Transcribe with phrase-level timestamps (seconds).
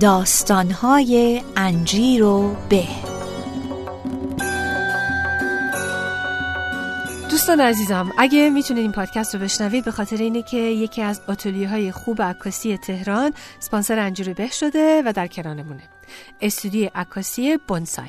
[0.00, 2.84] داستانهای انجیر و به.
[7.30, 11.68] دوستان عزیزم اگه می‌تونید این پادکست رو بشنوید به خاطر اینه که یکی از آتلیه
[11.68, 15.82] های خوب عکاسی تهران سپانسر انجیر به شده و در کنارمونه.
[16.40, 18.08] استودیو عکاسی بونسای.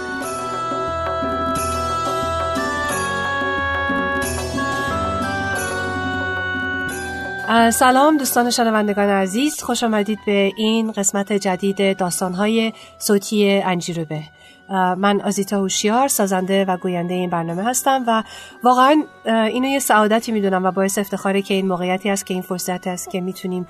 [7.73, 14.23] سلام دوستان شنوندگان عزیز خوش آمدید به این قسمت جدید داستانهای صوتی انجیروبه.
[14.71, 18.23] من آزیتا هوشیار سازنده و گوینده این برنامه هستم و
[18.63, 22.87] واقعا اینو یه سعادتی می‌دونم و باعث افتخاره که این موقعیتی است که این فرصت
[22.87, 23.67] است که می‌تونیم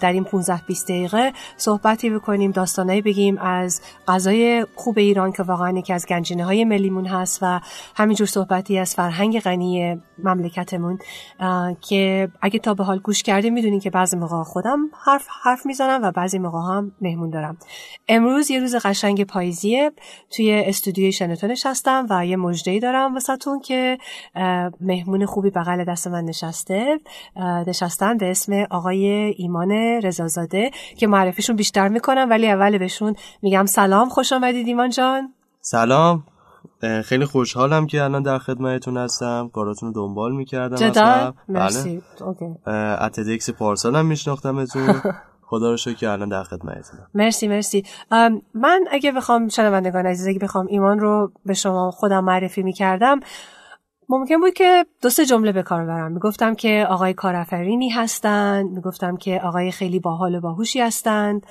[0.00, 5.78] در این 15 20 دقیقه صحبتی بکنیم داستانایی بگیم از غذای خوب ایران که واقعا
[5.78, 7.60] یکی از گنجینه های ملیمون هست و
[7.96, 10.98] همینجور صحبتی از فرهنگ غنی مملکتمون
[11.80, 16.00] که اگه تا به حال گوش کردیم می‌دونین که بعضی موقع خودم حرف حرف می‌زنم
[16.02, 17.56] و بعضی موقع هم مهمون دارم.
[18.08, 19.92] امروز یه روز قشنگ پاییزیه.
[20.30, 23.98] توی استودیوی شنوتونش هستم و یه مجدهی دارم واسهتون که
[24.80, 27.00] مهمون خوبی بغل دست من نشسته.
[27.66, 34.08] نشستن به اسم آقای ایمان رزازاده که معرفیشون بیشتر می‌کنم ولی اول بهشون میگم سلام.
[34.08, 35.34] خوش آمدید ایمان جان.
[35.60, 36.24] سلام.
[37.04, 39.50] خیلی خوشحالم که الان در خدمتتون هستم.
[39.52, 42.02] کاراتون رو دنبال می‌کردم جدا مرسی.
[42.20, 42.72] بله.
[43.04, 44.94] اتدکس پارسال هم میشناختمتون.
[45.52, 47.84] خدا رو شکر الان در خدمتتونم مرسی مرسی.
[48.54, 53.20] من اگه بخوام شنوندگان عزیز اگه بخوام ایمان رو به شما خودم معرفی می‌کردم
[54.08, 56.12] ممکن بود که دو سه جمله به کار برم.
[56.12, 61.46] می‌گفتم که آقای کارافرینی هستند می‌گفتم که آقای خیلی باحال و باهوشی هستند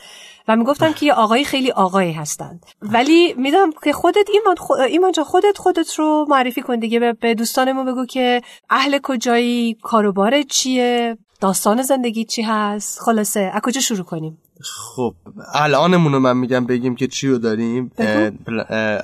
[0.48, 2.66] و می‌گفتم که آقای خیلی آقایی هستند.
[2.82, 4.56] ولی میدم که خودت ایمان
[4.90, 10.42] ایمان جا خودت خودت رو معرفی کن دیگه به دوستانمون بگو که اهل کجایی کاروبار
[10.42, 15.16] چیه؟ داستان زندگی چی هست؟ خلاصه از کجا شروع کنیم؟ خب
[15.54, 17.92] الانمون رو من میگم بگیم که چی رو داریم.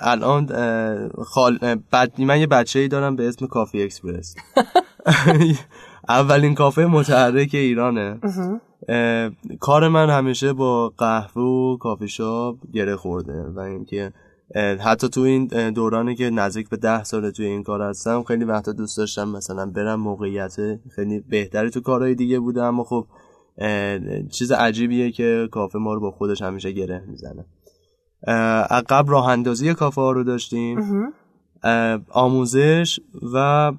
[0.02, 0.48] الان
[1.26, 1.58] خال...
[1.92, 2.22] بد...
[2.22, 4.36] من یه بچه ای دارم به اسم Coffee Express.
[6.10, 8.20] اولین کافه متحرک ایرانه.
[9.60, 14.14] کار من همیشه با قهوه و کافی شاپ گره خورده و اینکه
[14.56, 18.72] حتی تو این دورانی که نزدیک به ده ساله توی این کار هستم خیلی وقتا
[18.72, 20.56] دوست داشتم مثلا برم موقعیت
[20.96, 23.08] خیلی بهتری تو کارهای دیگه بوده اما خب
[24.32, 27.46] چیز عجیبیه که کافه ما رو با خودش همیشه گره می‌زنه.
[28.90, 30.80] قبل راه اندازی کافه ها رو داشتیم.
[32.10, 33.00] آموزش
[33.34, 33.72] و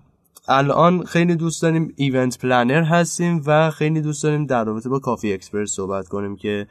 [0.48, 5.32] الان خیلی دوست داریم event planner هستیم و خیلی دوست داریم در رابطه با Coffee
[5.32, 6.66] Express صحبت کنیم که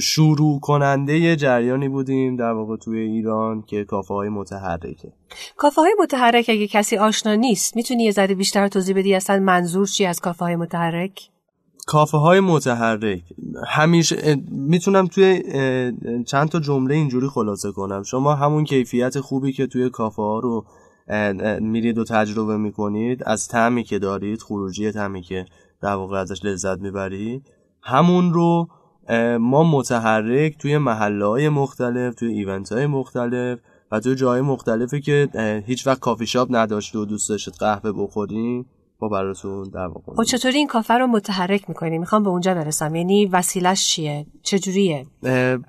[0.00, 5.12] شروع کننده جریانی بودیم در واقع توی ایران که کافه های متحرکه.
[5.56, 9.86] کافه های متحرک اگه کسی آشنا نیست می‌تونی یه ذره بیشتر توضیح بدی اصلا منظور
[9.86, 11.28] چی از کافه های متحرک؟
[11.86, 13.22] کافه های متحرک.
[13.68, 15.42] همیشه می‌تونم توی
[16.26, 18.02] چند تا جمله اینجوری خلاصه کنم.
[18.02, 20.64] شما همون کیفیت خوبی که توی کافه ها رو
[21.60, 25.46] میرید و تجربه می‌کنید از تعمی که دارید خروجی تعمی که
[25.82, 27.50] در واقع ازش لذت می‌برید
[27.82, 28.68] همون رو
[29.40, 33.58] ما متحرک توی محله های مختلف توی ایونت های مختلف
[33.92, 35.28] و توی جای مختلفی که
[35.66, 38.66] هیچ وقت کافی شاپ نداشت و دوست داشتید قهوه بخوریم
[39.00, 42.94] ما براتون در واقع خب چطوری این کافه رو متحرک می‌کنیم می‌خوام به اونجا برسم.
[42.94, 45.06] یعنی وسیلش چیه؟ چجوریه؟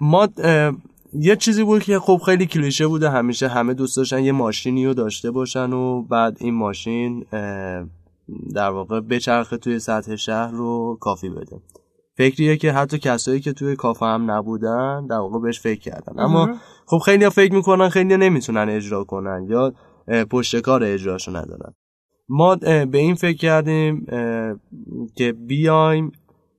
[0.01, 0.27] ما
[1.13, 3.09] یه چیزی بود که خب خیلی کلیشه بوده.
[3.09, 7.25] همیشه همه دوست داشتن یه ماشینی رو داشته باشن و بعد این ماشین
[8.55, 11.61] در واقع بچرخه توی سطح شهر رو کافی بده.
[12.17, 16.19] فکریه که حتی کسایی که توی کافه هم نبودن در واقع بهش فکر کردن.
[16.19, 16.49] اما
[16.85, 19.73] خب خیلی ها فکر می‌کنن خیلی نمی‌تونن اجرا کنن یا
[20.31, 21.73] پشت کار اجراشو ندارن.
[22.29, 24.05] ما به این فکر کردیم
[25.15, 26.11] که بیایم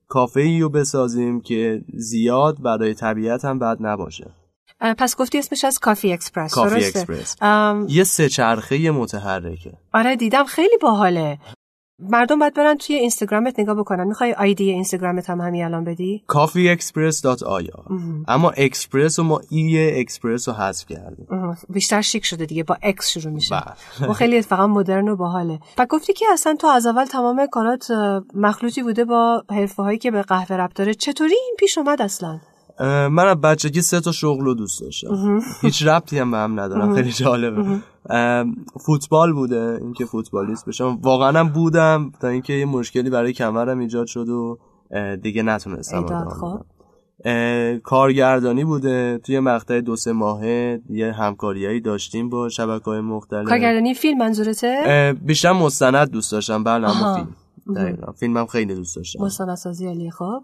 [0.07, 4.31] کافه ای رو بسازیم که زیاد برای طبیعت هم بد نباشه.
[4.97, 6.53] پس گفتی اسمش از Coffee Express.
[6.53, 7.35] Coffee Express.
[7.89, 9.73] یه سه چرخه متحرکه.
[9.93, 11.37] آره دیدم خیلی باحاله.
[11.99, 14.07] مردم باید برن توی اینستاگرامت نگاه بکنن.
[14.07, 17.91] می‌خوای آیدی اینستاگرامت هم همین الان بدی؟ coffeeexpress.aya
[18.27, 21.27] اما اکسپرس و ما E Express رو حذف کردیم.
[21.69, 23.55] بیشتر شیک شده دیگه با X شروع میشه.
[24.09, 25.59] و خیلی فقط مدرن و باحاله.
[25.77, 27.91] و گفتی که اصلا تو از اول تمام کارات
[28.33, 30.93] مخلوطی بوده با حرفه هایی که به قهوه ربط داره.
[30.93, 32.39] چطوری این پیش اومد اصلا؟
[32.85, 35.41] من از بچگی سه تا شغل رو دوست داشتم.
[35.61, 36.95] هیچ ربطی هم به هم ندارم.
[36.95, 37.79] خیلی جالبه.
[38.85, 39.79] فوتبال بوده.
[39.81, 44.57] اینکه فوتبالیست بشم واقعا هم بودم تا اینکه یه مشکلی برای کمرم ایجاد شد و
[45.21, 46.61] دیگه نتونستم ادامه خب.
[47.83, 49.19] کارگردانی بوده.
[49.23, 53.47] توی مقطع دو سه ماهه یه همکاریایی داشتیم با شبکه های مختلف.
[53.47, 56.63] کارگردانی فیلم منظورته؟ بیشتر مستند دوست داشتم.
[56.63, 57.15] بله اما.
[57.15, 57.27] فیلم.
[57.75, 58.11] دقیقا.
[58.11, 59.23] فیلمم خیلی دوست داشتم.
[59.23, 60.41] مستندسازی علی خب.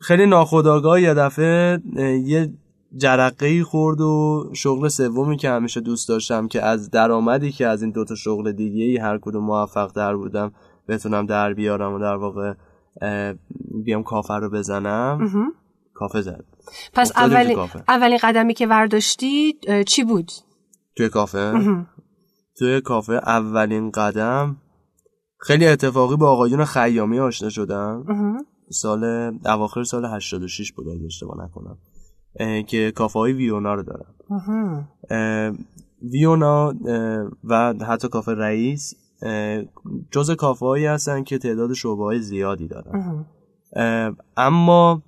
[0.00, 1.80] خیلی ناخداگاه یه دفعه
[2.24, 2.52] یه
[2.96, 7.82] جرقه ای خورد و شغل سومی که همیشه دوست داشتم که از درآمدی که از
[7.82, 10.52] این دوتا شغل دیگه ای هر کدوم موفق در بودم
[10.88, 12.54] بتونم در بیارم و در واقع
[13.84, 15.52] بیام کافه رو بزنم.
[15.94, 16.44] کافه زد
[16.92, 17.84] پس کافه.
[17.88, 20.32] اولین قدمی که ورداشتی چی بود
[20.96, 21.54] توی کافه.
[22.58, 24.56] توی کافه اولین قدم
[25.38, 28.04] خیلی اتفاقی با آقایون خیامی آشنا شدم.
[28.70, 29.04] سال
[29.44, 31.78] اواخر سال 86 بود اگه اشتباه نکنم.
[32.66, 33.84] که کافه های ویونا رو.
[35.10, 35.52] اه،
[36.02, 36.74] ویونا
[37.44, 38.94] و حتی کافه رئیس
[40.10, 43.26] جز کافه هایی هستن که تعداد شعبه های زیادی دارن.
[44.36, 45.02] اما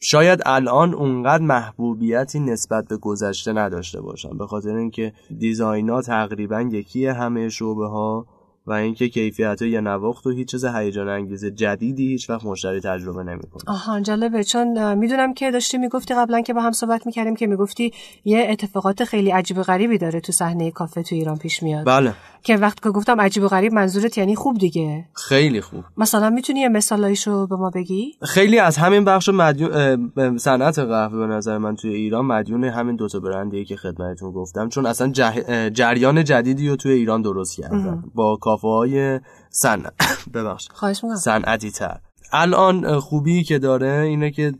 [0.00, 7.12] شاید الان اونقدر محبوبیتی نسبت به گذشته نداشته باشن به خاطر اینکه دیزاینا تقریبا یکیه
[7.12, 8.26] همه شعبه ها
[8.66, 13.22] و اینکه کیفیت یا نواخت و هیچ چیز هیجان انگیز جدیدی هیچ وقت مشتری تجربه
[13.22, 13.62] نمی‌کنه.
[13.66, 14.44] آها جالبه.
[14.44, 17.92] چون می‌دونم که داشتی می‌گفتی قبلا که با هم صحبت می‌کردیم که می‌گفتی
[18.24, 21.86] یه اتفاقات خیلی عجیب و غریبی داره تو صحنه کافه تو ایران پیش میاد.
[21.86, 22.14] بله.
[22.42, 25.84] که وقتی که گفتم عجیب و غریب منظورت یعنی خوب دیگه؟ خیلی خوب.
[25.96, 31.26] مثلا می‌تونی یه مثالایشو به ما بگی؟ خیلی از همین بخش مدیون صنعت قهوه به
[31.26, 34.68] نظر من توی ایران مدیون همین دوتا برندیه که خدمتتون گفتم.
[34.68, 38.04] چون اصلا جه- جریان جدیدی رو توی ایران درست کردن.
[38.14, 39.20] با کافه های
[39.50, 40.72] صنعت ببخشید.
[40.72, 41.18] خواهش می‌کنم.
[41.18, 41.98] صنعتی تر
[42.32, 44.52] الان خوبی که داره اینه که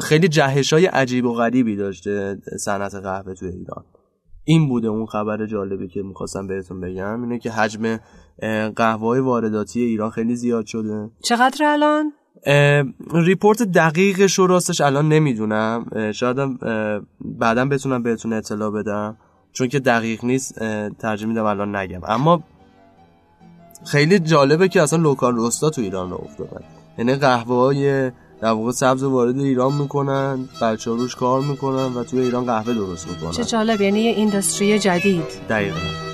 [0.00, 3.84] خیلی جهش های عجیب و غریبی داشته صنعت قهوه توی ایران.
[4.44, 8.00] این بوده اون خبر جالبی که می‌خواستم بهتون بگم اینه که حجم
[8.76, 11.10] قهوه های وارداتی ایران خیلی زیاد شده.
[11.22, 12.12] چقدر الان؟
[13.14, 15.86] report دقیقش رو راستش الان نمی‌دونم.
[15.92, 19.16] اه، بعدا بتونم بهتون اطلاع بدم.
[19.52, 20.58] چون که دقیق نیست
[20.98, 22.00] ترجیح میدم الان نگم.
[22.08, 22.42] اما
[23.84, 26.60] خیلی جالبه که اصلا local roaster ا تو ایران رو افتادن.
[26.98, 28.10] یعنی قهوه های
[28.40, 33.06] در واقع سبز وارد ایران می‌کنن بچه روش کار می‌کنن و توی ایران قهوه درست
[33.06, 35.24] چه می‌کنن جالب یعنی یه اینداستری جدید.
[35.48, 36.09] دقیقا.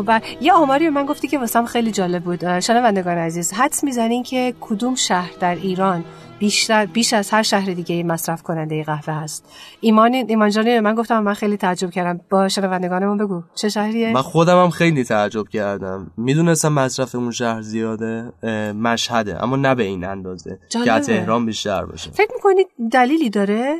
[0.00, 2.60] آها و یه آماری به من گفتی که واسم خیلی جالب بود.
[2.60, 6.04] شنوندگان عزیز حدس می‌زنین که کدوم شهر در ایران
[6.38, 9.44] بیشتر بیش از هر شهر دیگه مصرف کننده قهوه هست؟
[9.80, 12.20] ایمان ایمان جانی من گفتم من خیلی تعجب کردم.
[12.30, 16.10] با شنوندگانمون بگو چه شهریه؟ من خودم هم خیلی تعجب کردم.
[16.16, 21.06] می‌دونستم مصرف اون شهر زیاده اه، مشهده اما نه به این اندازه که از جالبه.
[21.06, 22.10] تهران بیشتر باشه.
[22.10, 23.76] فکر می‌کنید دلیلی داره؟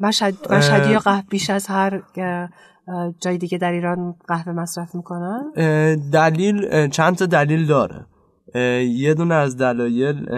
[0.00, 2.02] مشهد مشهدی یا قهوه بیش از هر
[3.20, 5.52] جای دیگه در ایران قهوه مصرف می‌کنن؟
[6.12, 8.06] دلیل چند تا دلیل داره.
[8.84, 10.28] یه دونه از دلایل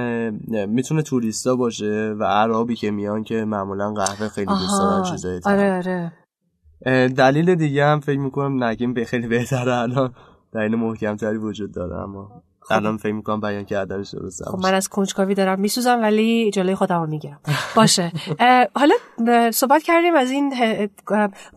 [0.66, 5.76] می‌تونه توریستا باشه و عربی که میان که معمولا قهوه خیلی دوست دارن چیزای آره
[5.76, 6.12] آره.
[7.08, 10.14] دلیل دیگه هم فکر می‌کنم نگیم به خیلی بهتره الان.
[10.52, 15.34] دلیل محکمتری وجود داره اما الان فکر می‌کنم بیان کردنش درسته خب من از کنجکاوی
[15.34, 17.40] دارم میسوزم ولی جلوی خودم رو می‌گیرم.
[17.76, 18.12] باشه.
[18.74, 18.94] حالا
[19.50, 20.50] صحبت کردیم از این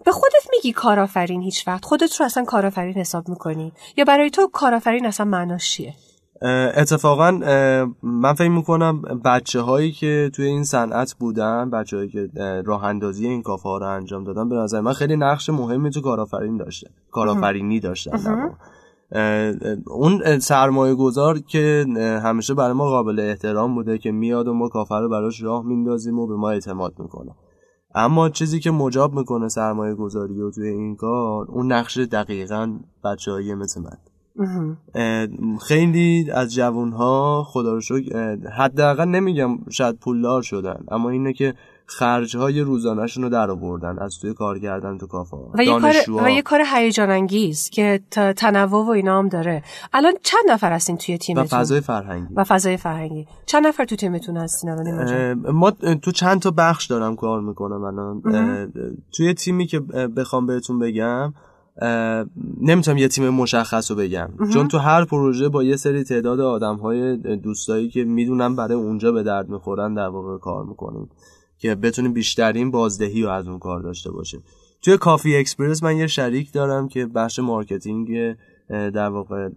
[0.06, 1.86] به خودت میگی کارآفرین هیچ وقت.
[1.86, 5.94] خودت رو اصلا کارآفرین حساب می‌کنی؟ یا برای تو کارآفرین اصلا معناش چیه؟
[6.76, 7.32] اتفاقا
[8.04, 12.84] من فکر می‌کنم بچه هایی که توی این صنعت بودن بچه هایی که اه، راه
[12.84, 16.58] اندازی این کافه ها رو انجام دادن به نظر من خیلی نقش مهمی تو کارآفرین
[16.58, 16.90] داشته.
[17.12, 18.52] کارآفرینی داشتن
[19.88, 21.86] اون سرمایه گذار که
[22.24, 26.20] همیشه برای ما قابل احترام بوده که میاد و ما کافه رو براش راه میندازیم
[26.20, 27.32] و به ما اعتماد می‌کنه.
[27.96, 33.56] اما چیزی که مجاب می‌کنه سرمایه گذاری و توی این کار اون نقش دقیقا بچه
[33.56, 33.98] مثل من.
[35.62, 41.54] خیلی از جوانها خدا رو شکر حداقل نمیگم شاید پولدار شدن اما اینه که
[41.86, 45.38] خرجهای روزانهشون رو در آوردن از توی کار کردن تو کافه.
[45.54, 45.94] و یه کار.
[46.26, 49.64] و یه کار هیجان انگیز که تنوع و اینا هم داره.
[49.94, 52.34] الان چند نفر هستین توی و تیمتون؟ فضای فرهنگی.
[52.36, 53.28] و فضای فرهنگی.
[53.46, 58.22] چند نفر تو تیمتون هستین الان ما تو چند تا بخش دارم کار می‌کنم الان.
[59.12, 59.80] توی تیمی که
[60.18, 61.34] بخوام بهتون بگم
[62.62, 64.30] نمی‌تونم یه تیم مشخص رو بگم.
[64.54, 69.12] چون تو هر پروژه با یه سری تعداد آدم های دوستایی که می‌دونم برای اونجا
[69.12, 71.10] به درد می‌خورن در واقع کار می‌کنیم.
[71.62, 74.44] که بتونیم بیشترین بازدهی رو از اون کار داشته باشیم.
[74.82, 78.36] توی Coffee Express من یه شریک دارم که بخش marketing
[78.70, 79.50] در واقع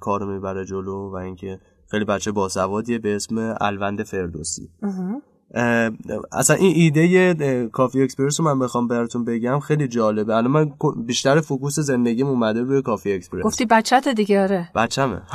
[0.00, 1.58] کارو می‌بره جلو و اینکه
[1.90, 4.68] خیلی بچه باسوادیه به اسم الوند فردوسی.
[6.32, 10.36] اصلا این ایده Coffee Express رو من بخوام براتون بگم خیلی جالبه.
[10.36, 10.72] الان من
[11.06, 13.44] بیشتر focus زندگیم اومده روی Coffee Express.
[13.44, 14.68] گفتی بچت دیگه آره.
[14.74, 15.22] بچمه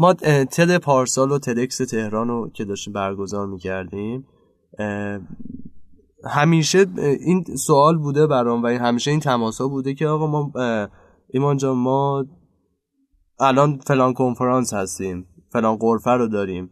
[0.00, 0.14] ما
[0.50, 4.26] TED پارسال و TEDx تهران رو که داشتیم برگزار می‌کردیم
[6.24, 6.86] همیشه
[7.20, 10.52] این سوال بوده برام و همیشه این تماس ها بوده که آقا ما
[11.28, 12.26] ایمان جان ما
[13.40, 16.70] الان فلان کنفرانس هستیم فلان قرفه رو داریم.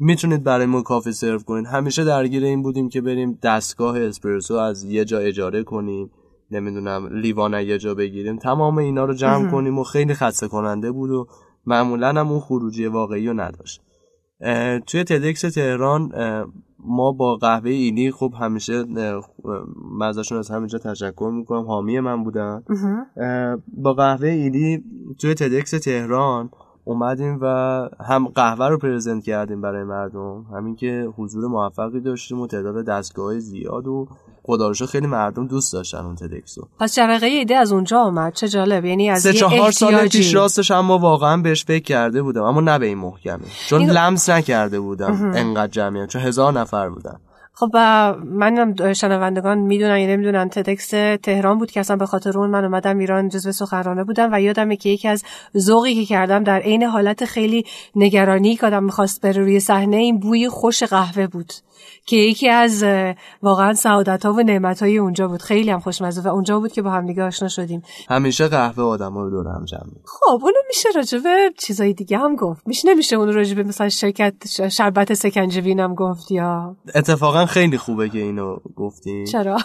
[0.00, 4.84] می‌تونید برای ما کافی سرو کنید همیشه درگیر این بودیم که بریم دستگاه اسپرسو از
[4.84, 6.10] یه جا اجاره کنیم
[6.50, 8.36] نمی‌دونم لیوان یه جا بگیریم.
[8.36, 11.26] تمام اینا رو جمع کنیم و خیلی خسته کننده بود و
[11.66, 13.82] معمولا هم اون خروجی واقعی رو نداشت.
[14.86, 16.12] توی تدکس تهران
[16.84, 18.84] ما با قهوه ایلی خب همیشه
[19.98, 21.66] مزاشون از همینجا تشکر می‌کنم.
[21.66, 22.62] حامی من بودن.
[23.68, 24.84] با قهوه ایلی
[25.18, 26.50] توی تدکس تهران
[26.84, 27.46] اومدیم و
[28.00, 33.38] هم قهوه رو پرزنت کردیم برای مردم همین که حضور موفقی داشتیم و تعداد دستگاه
[33.38, 34.08] زیاد و
[34.42, 38.84] خدا خیلی مردم دوست داشتن اون تدکسو پس جرقه ایده از اونجا آمد چه جالب.
[38.84, 42.78] یعنی از سه چهار سال پیش راستش اما واقعا بهش فکر کرده بودم اما نه
[42.78, 43.44] به این محکمه.
[43.68, 43.90] چون این...
[43.90, 47.16] لمس نکرده بودم انقدر جمعیت چون هزار نفر بودن.
[47.54, 47.76] خب
[48.24, 50.90] منم شنوندگان می‌دونن یا نمی‌دونن تدکس
[51.22, 54.76] تهران بود که اصلا به خاطر اون من اومدم ایران جزو سخنرانه بودم و یادمه
[54.76, 55.22] که یکی از
[55.58, 57.64] ذوقی که کردم در عین حالت خیلی
[57.96, 61.52] نگرانی که آدم می‌خواست بره روی صحنه این بوی خوش قهوه بود
[62.06, 62.84] که یکی از
[63.42, 65.42] واقعا سعادت ها و نعمت های اونجا بود.
[65.42, 67.82] خیلی هم خوشمزه و اونجا بود که با هم دیگه آشنا شدیم.
[68.08, 72.62] همیشه قهوه آدم رو دور هم جمع خب اونو میشه راجبه چیزای دیگه هم گفت.
[72.66, 74.34] میشه نمیشه اون راجبه مثلا شرکت
[74.68, 79.26] شربت سکنجبین هم گفت یا اتفاقا خیلی خوبه که اینو گفتی.
[79.26, 79.58] چرا؟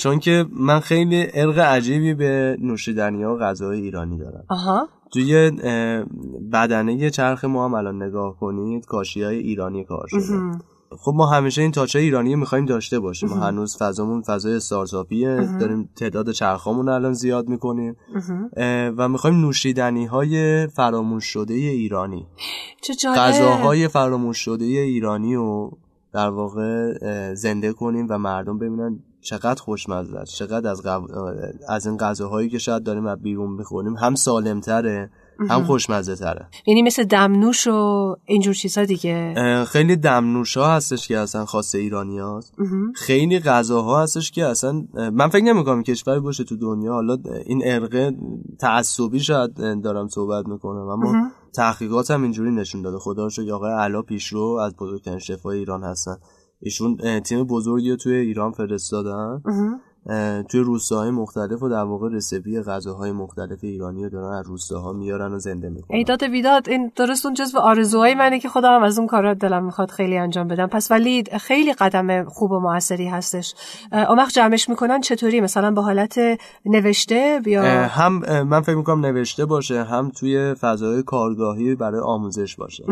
[0.00, 4.44] چون که من خیلی ارق عجیبی به نوشیدنی ها و غذاهای ایرانی دارم.
[4.48, 4.88] آها.
[5.12, 5.50] توی
[6.52, 10.20] بدنه چرخ ما هم الان نگاه کنید کاشی های ایرانی کار شده.
[10.98, 13.28] خب ما همیشه این تاچه ایرانی می‌خوایم داشته باشیم.
[13.28, 17.96] ما هنوز فضامون فضای استارتاپیه داریم تعداد چرخامون الان زیاد می‌کنیم.
[18.96, 22.26] و می‌خوایم نوشیدنی های فراموش شده ایرانی
[23.16, 25.78] غذاهای فراموش شده ایرانی رو
[26.14, 26.94] در واقع
[27.34, 30.82] زنده کنیم و مردم ببینن چقدر خوشمزه است چقدر از,
[31.68, 35.10] از این غذاهایی که شاید داریم از بیرون می‌خوریم هم سالمتره
[35.50, 39.34] هم خوشمزه تره یعنی مثل دمنوش و اینجور چیزها دیگه.
[39.68, 42.54] خیلی دمنوش ها هستش که اصلا خاص ایرانی هست
[42.94, 46.92] خیلی غذاها هستش که اصلا من فکر نمی‌کنم کشوری باشه تو دنیا.
[46.92, 48.12] حالا این ارقه
[48.60, 52.98] تعصبی شاید دارم صحبت می‌کنم اما تحقیقات هم اینجوری نشون داده.
[52.98, 56.16] خدا رو آقای علا پیشرو از بزرگترین شفای ایران هستن.
[56.60, 59.42] ایشون تیم بزرگی رو توی ایران فرستادن.
[60.48, 65.32] توی روستاهای مختلف و در واقع رسپی غذاهای مختلف ایرانی رو دارن از روستاها میارن
[65.32, 65.96] و زنده می‌کنن.
[65.96, 69.90] ایداد ویداد این درست اون جزو آرزوهای منه که خودم از اون کارا دلم می‌خواد
[69.90, 70.66] خیلی انجام بدم.
[70.66, 73.54] پس ولی خیلی قدم خوب و موثری هستش.
[73.92, 76.18] اون وقت جمعش می‌کنن چطوری؟ مثلا با حالت
[76.64, 82.84] نوشته بیا هم من فکر می‌کنم نوشته باشه هم توی فضای کارگاهی برای آموزش باشه.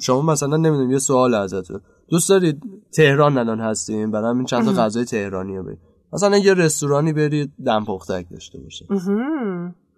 [0.00, 4.72] شما مثلا نمی‌دونم یه سوال ازتون دوست دارید تهران الان هستیم؟ برای همین چند تا
[4.72, 5.78] غذای تهرانی رو برید
[6.12, 8.86] مثلا یه رستورانی برید دم پختک داشته باشه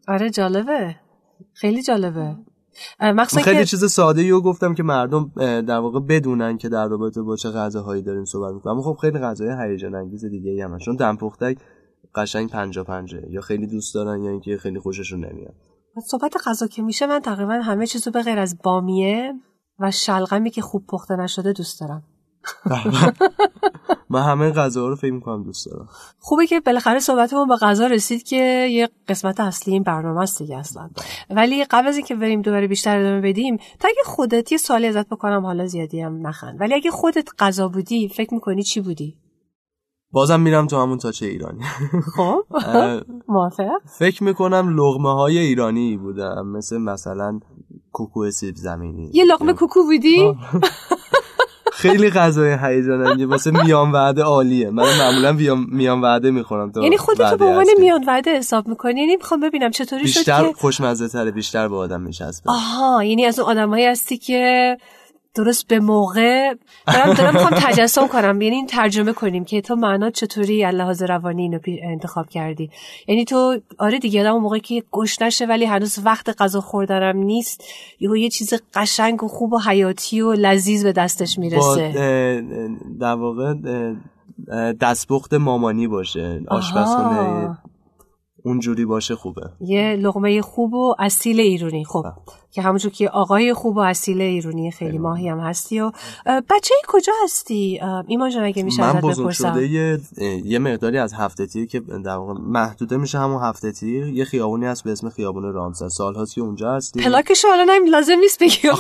[0.09, 0.97] آره جالبه.
[1.53, 2.37] خیلی جالبه.
[3.45, 7.51] خیلی چیز ساده ای گفتم که مردم در واقع بدونن که در رابطه با چه
[7.51, 11.17] غذاهایی داریم صحبت می‌کنیم اما خب خیلی غذای هیجان انگیز دیگه ای هم چون دم
[11.17, 11.59] پختک
[12.15, 15.55] قشنگ پنجا پنجه یا خیلی دوست دارن یا اینکه خیلی خوششون نمیاد.
[16.01, 19.35] صحبت غذا که میشه من تقریبا همه چیزو به غیر از بامیه
[19.79, 22.03] و شلغمی که خوب پخته نشده دوست دارم.
[24.11, 25.89] من همه غذا رو فکر می‌کنم دوست دارم.
[26.19, 30.57] خوبه که بالاخره صحبتمون به غذا رسید که یه قسمت اصلی این برنامه است دیگه
[30.57, 30.91] اصلا.
[31.31, 35.09] ولی قبل از اینکه بریم دوباره بیشتر ادامه بدیم تا اگه خودت یه سوالی ازت
[35.09, 36.61] بکنم حالا زیادی هم نخند.
[36.61, 39.17] ولی اگه خودت غذا بودی فکر می‌کنی چی بودی؟
[40.13, 41.63] بازم میرم تو همون تاچه ایرانی.
[42.17, 42.45] خب
[43.29, 47.41] موافق فکر می‌کنم لغمه های ایرانی بودم مثل مثلا
[47.93, 49.11] کوکو سیب زمینی.
[49.15, 50.35] یه لغمه کوکو بودی؟
[51.73, 54.71] خیلی غذای هیجان انگیز واسه میان وعده عالیه.
[54.71, 59.17] من معمولا میان وعده می‌خورم تو یعنی خودت به عنوان میان وعده حساب می‌کنی؟ یعنی
[59.17, 63.51] می‌خوام ببینم چطوری شد بیشتر خوشمزه تره بیشتر به آدم میچسبه آها یعنی از اون
[63.51, 64.77] آدمایی هستی که
[65.37, 66.55] درست به موقع.
[66.87, 68.41] دارم دارم می‌خوام تجسم کنم.
[68.43, 72.71] یعنی این ترجمه کنیم که تو معنا چطوری لحاظ روانی اینو انتخاب کردی.
[73.09, 77.65] یعنی تو آره دیگه آدم موقعی که گوش نشه ولی هنوز وقت غذا خوردنم نیست
[78.01, 81.93] یهو یه چیز قشنگ و خوب و حیاتی و لذیذ به دستش می‌رسه.
[83.01, 83.55] در واقع
[84.81, 86.41] دستپخت مامانی باشه.
[86.49, 87.59] آشپزخونه
[88.47, 89.43] اونجوری باشه خوبه.
[89.61, 91.85] یه لغمه خوب و اصیل ایرونی.
[91.85, 92.05] خب
[92.51, 95.93] که همونجور که آقای خوب و اصیل ایرونی خیلی ماهی هم هستی و
[96.27, 100.01] بچه ای کجا هستی؟ ایمان جان اگه میشه من بزرگ شده یه,
[100.45, 104.67] یه مقداری از هفته تیر که در واقع محدوده میشه همون هفته تیر یه خیابونی
[104.67, 105.89] هست به اسم خیابون رامسر.
[105.89, 107.01] سالهاست که اونجا هستی.
[107.01, 108.69] پلاکش حالا لازم نیست بگی.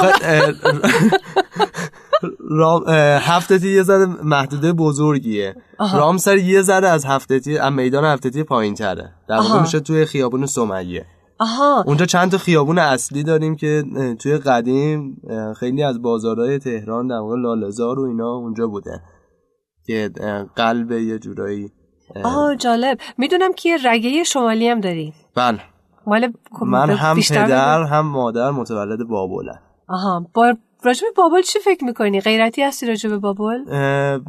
[2.50, 2.84] رام
[3.20, 5.54] هفته یه ذره محدوده بزرگیه.
[5.94, 9.12] رامسر یه ذره از هفته از میدان هفته پایین تره.
[9.28, 11.06] در واقع میشه توی خیابون سمیه.
[11.38, 11.84] آها.
[11.86, 13.84] اونجا چند تا خیابون اصلی داریم که
[14.18, 15.22] توی قدیم
[15.60, 19.00] خیلی از بازارهای تهران در واقع لالزار و اینا اونجا بوده
[19.86, 20.10] که
[20.56, 21.72] قلب یه جورایی
[22.24, 22.98] آه جالب.
[23.18, 25.12] می‌دونم که رگه شمالی هم داری.
[25.34, 25.60] بله.
[26.06, 26.32] مال
[26.62, 29.58] من هم پدر هم مادر متولد بابولن
[29.88, 30.26] آها.
[30.34, 33.58] با راجب بابل چی فکر می‌کنی؟ غیرتی هستی راجب بابل؟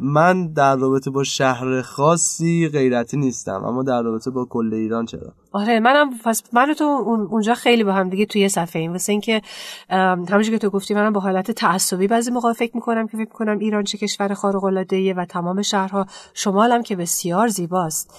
[0.02, 5.32] من در رابطه با شهر خاصی غیرتی نیستم اما در رابطه با کل ایران چرا
[5.52, 6.84] آره منم پس من تو
[7.30, 8.92] اونجا خیلی با هم دیگه توی صفحه ایم.
[8.92, 9.42] واسه اینکه
[9.90, 13.58] همونجوری که تو گفتی منم با حالت تعصبی بعضی موقع فکر می‌کنم که فکر کنم
[13.58, 18.14] ایران چه کشور خارق العاده و تمام شهرها شمالم که بسیار زیباست.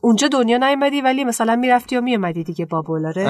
[0.00, 3.26] اونجا دنیا نیومدی ولی مثلا می‌رفتی و میومدی دیگه بابل آره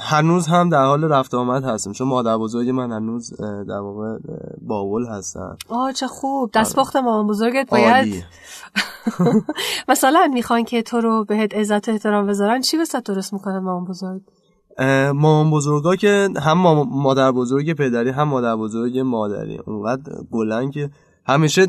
[0.00, 1.92] هنوز هم در حال رفت آمد هستم.
[1.92, 4.18] چون مادر بزرگ من هنوز در واقع
[4.62, 5.56] بابل هستن.
[5.68, 6.50] آه چه خوب.
[6.54, 8.24] دستپخت مامان بزرگت باید
[9.88, 14.22] مثلا می‌خوان که تو رو بهت عزت احترام بذارن چی بسید درست می‌کنن مامان بزرگ؟
[15.14, 16.58] مامان بزرگا که هم
[16.88, 19.58] مادر بزرگ پدری هم مادر بزرگ مادری.
[19.66, 20.90] اونقدر گلن که
[21.26, 21.66] همیشه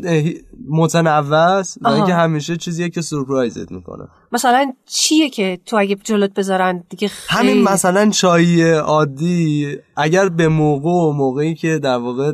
[0.69, 4.07] متنوع است و اینکه همیشه چیزیه که سورپرایزت می‌کنه.
[4.31, 7.49] مثلا چیه که تو اگه جلوت بذارن؟ دیگه خیلی...
[7.51, 12.33] همین مثلا چای عادی اگر به موقع و موقعی که در واقع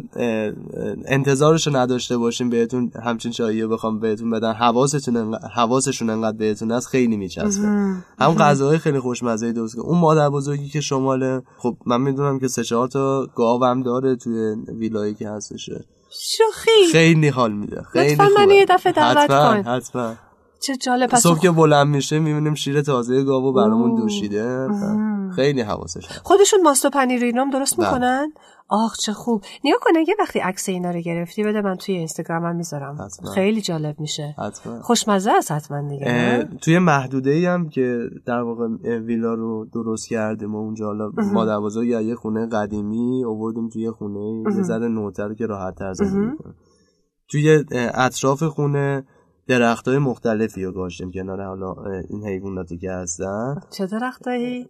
[1.06, 7.18] انتظارشو نداشته باشیم بهتون همچین چایی بخوام بهتون بدن حواستون حواسشون انقدر بهتون هست خیلی
[7.18, 7.68] میچسبه.
[8.20, 12.64] هم غذاهای خیلی خوشمزه درست اون مادر بزرگی که شماله خب من می‌دونم که سه
[12.64, 15.86] چهار تا گاوم داره توی ویلایی که هستشه.
[16.12, 17.28] شوخی خیلی.
[17.28, 19.72] حال میده خیلی لطفا من یه دفعه دعوت کن.
[19.72, 20.16] حتما.
[20.60, 21.10] چه جالب.
[21.10, 24.68] پس صبح که بلند میشه می‌بینیم شیر تازه گاوو برامون دوشیده.
[25.36, 27.88] خیلی حواسش خودشون ماستو پنیر اینام درست بله.
[27.88, 28.34] می‌کنن؟
[28.70, 29.42] آخ چه خوب.
[29.64, 33.10] نیا کنه یه وقتی عکس اینا رو گرفتی بده من توی اینستاگرامم می‌ذارم.
[33.34, 34.36] خیلی جالب میشه.
[34.38, 34.82] حتما.
[34.82, 38.68] خوشمزه است حتما دیگه توی محدوده ای هم که در واقع
[38.98, 44.44] ویلا رو درست کردیم و اونجا حالا مادر بزرگ یه خونه قدیمی آوردیم توی خونه
[44.58, 46.38] یه ذره نوتر که راحت تر زندگی
[47.30, 47.64] توی
[47.94, 49.04] اطراف خونه
[49.52, 51.76] درخت های مختلفی رو گاشتیم کنار حالا
[52.10, 53.62] این حیواناتی که هستن.
[53.72, 54.68] چه درختایی؟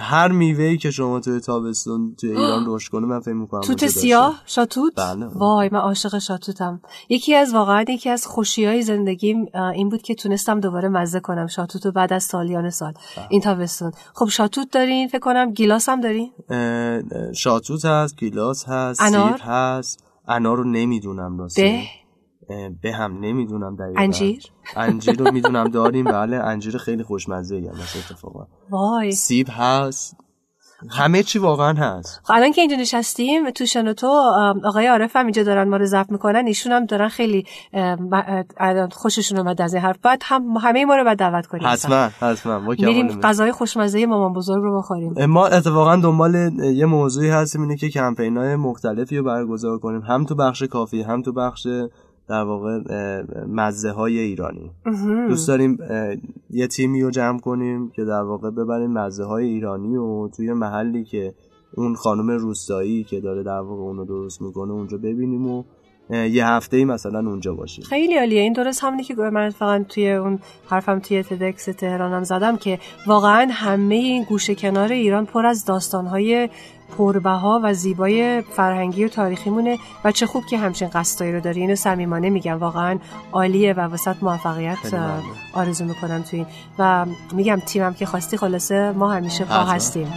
[0.00, 4.42] هر میوهی که شما توی تابستون توی ایران رشد کنه من فکر می‌کنم توت سیاه؟
[4.46, 5.26] شاتوت؟ بله.
[5.26, 6.80] وای من عاشق شاتوتم.
[7.08, 11.46] یکی از واقعا یکی از خوشی های زندگیم این بود که تونستم دوباره مزه کنم.
[11.46, 12.92] شاتوت رو بعد از سالیان سال.
[13.16, 13.26] بله.
[13.30, 13.92] این تابستون.
[14.14, 16.30] خب شاتوت دارین؟ فکر کنم گیلاس هم دارین.
[17.32, 20.04] شاتوت هست گیلاس هست انار؟ هست.
[20.28, 21.82] انار رو نمی‌دونم راستی
[22.82, 24.00] به هم نمی‌دونم دقیقا.
[24.00, 24.42] انجیر؟
[24.76, 26.04] انجیر رو می‌دونم داریم.
[26.04, 28.46] بله انجیر خیلی خوشمزه ای مثلا اتفاقا.
[28.70, 29.12] وای.
[29.12, 30.16] سیب هست.
[30.90, 32.20] همه چی واقعا هست.
[32.24, 34.06] خب الان که اینجا نشستیم تو شنوتو
[34.64, 36.46] آقای عارف هم اینجا دارن ما رو ضبط می‌کنن.
[36.46, 37.44] ایشون هم دارن خیلی
[38.92, 39.96] خوششون اومد از این حرف.
[40.02, 41.66] بعد هم همه ما رو بعد دعوت کنیم.
[41.66, 42.58] حتما حتما.
[42.58, 45.24] میریم غذای خوشمزه مامان بزرگ رو بخوریم.
[45.26, 46.34] ما اتفاقا دنبال
[46.74, 50.00] یه موضوعی هستیم اینه که کمپینای مختلفی رو برگزار کنیم.
[50.00, 51.66] هم تو بخش کافی هم تو بخش
[52.30, 52.80] در واقع
[53.48, 54.70] مزه های ایرانی.
[55.28, 55.78] دوست داریم
[56.50, 61.04] یه تیمی رو جمع کنیم که در واقع ببریم مزه های ایرانی و توی محلی
[61.04, 61.34] که
[61.74, 65.64] اون خانم روستایی که داره در واقع اونو درست می‌کنه اونجا ببینیم و
[66.10, 67.84] یه هفته ای مثلا اونجا باشیم.
[67.84, 68.40] خیلی عالیه.
[68.40, 70.38] این درست همونی که من فقط توی اون
[70.68, 76.48] حرفم توی تدکس تهرانم زدم که واقعا همه این گوشه کنار ایران پر از داستانهای
[76.98, 81.60] پربها و زیبای فرهنگی و تاریخی مونه و چه خوب که همچین قصدایی رو داری.
[81.60, 82.58] اینو صمیمانه میگم.
[82.58, 82.98] واقعا
[83.32, 84.94] عالیه و وسط موفقیت
[85.54, 86.48] آرزو می‌کنم توی این.
[86.78, 90.12] و میگم تیمم که خواستی خلاصه ما همیشه پا هستیم.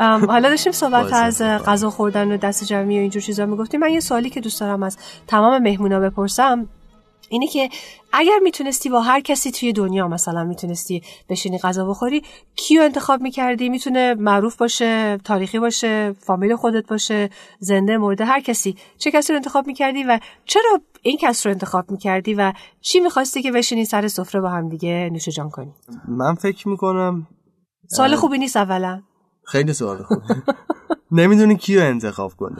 [0.00, 1.42] حالا داشتیم صحبت از.
[1.42, 3.80] غذا خوردن و دست جمعی و اینجور چیزا می‌گفتیم.
[3.80, 6.68] من یه سوالی که دوست دارم از تمام مهمونا بپرسم
[7.28, 7.68] اینه که
[8.12, 12.22] اگر می‌تونستی با هر کسی توی دنیا مثلا می‌تونستی بشینی غذا بخوری
[12.56, 18.76] کیو انتخاب می‌کردی؟ می‌تونه معروف باشه تاریخی باشه فامیل خودت باشه زنده مرده هر کسی.
[18.98, 23.42] چه کسی رو انتخاب می‌کردی و چرا این کس رو انتخاب می‌کردی و چی می‌خواستی
[23.42, 25.72] که بشینی سر سفره با هم دیگه نوش جان کنی؟
[26.08, 27.26] من فکر می‌کنم
[27.88, 29.02] سوال خوبی نیست اولا.
[29.50, 30.18] خیلی سوال خوب
[31.12, 32.56] نمی‌دونی کیو انتخاب کنی.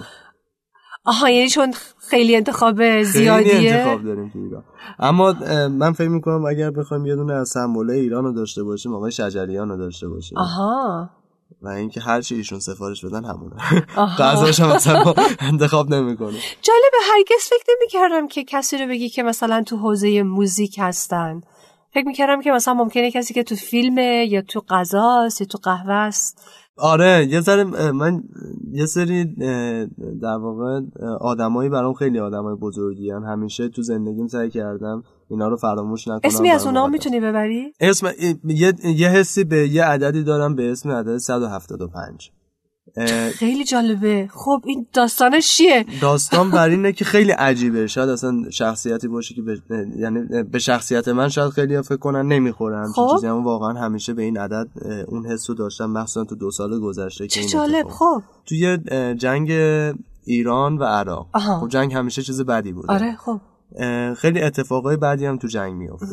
[1.05, 1.75] آها یعنی چون
[2.09, 4.65] خیلی انتخاب خیلی زیادیه؟ انتخاب داریم تو ایران.
[4.99, 5.33] اما
[5.69, 9.69] من فکر می‌کنم اگر بخوایم یه دونه از سمبوله ایران رو داشته باشیم آقای شجریان
[9.69, 10.39] رو داشته باشیم.
[10.39, 11.11] آها.
[11.63, 13.57] و اینکه هر چی ایشون سفارش بدن همونه.
[14.19, 19.63] غذاش هم مثلا انتخاب نمی‌کنه جالبه هرگز فکر نمی‌کردم که کسی رو بگی که مثلا
[19.63, 21.41] تو حوزه موزیک هستن.
[21.95, 25.95] فکر می‌کردم که مثلا ممکنه کسی که تو فیلمه یا تو غذاست یا تو قهوه
[25.95, 26.43] است
[26.81, 28.23] آره یه ذره من
[28.73, 29.25] یه سری
[30.23, 30.81] در واقع
[31.21, 33.25] آدمایی برام خیلی آدمای بزرگی هن.
[33.25, 36.87] همیشه تو زندگیم سعی کردم اینا رو فراموش نکنم اسمی از اونا.
[36.87, 38.07] می‌تونی ببری؟ اسم
[38.45, 42.40] یه, یه حسی به یه عددی دارم به اسم عدد 175 اه،
[43.35, 44.29] خیلی جالبه.
[44.33, 47.87] خب این داستانش چیه؟ داستان بر اینه که خیلی عجیبه.
[47.87, 49.59] شاید اصلا شخصیتی باشه که به
[49.97, 52.93] یعنی به شخصیت من شاید خیلی فکر کنن نمی‌خورن.
[52.93, 53.09] خب.
[53.15, 54.69] چیزی واقعا همیشه به این عدد
[55.09, 57.89] اون حس رو داشتم مخصوصا تو دو سال گذشته که جالب.
[57.89, 58.23] خب.
[58.47, 58.79] توی
[59.15, 59.51] جنگ
[60.25, 61.27] ایران و عراق.
[61.33, 61.61] آها.
[61.61, 62.93] خب جنگ همیشه چیز بدی بوده.
[62.93, 63.41] آره خب.
[64.15, 66.07] خیلی اتفاقای بعدی هم تو جنگ میافته.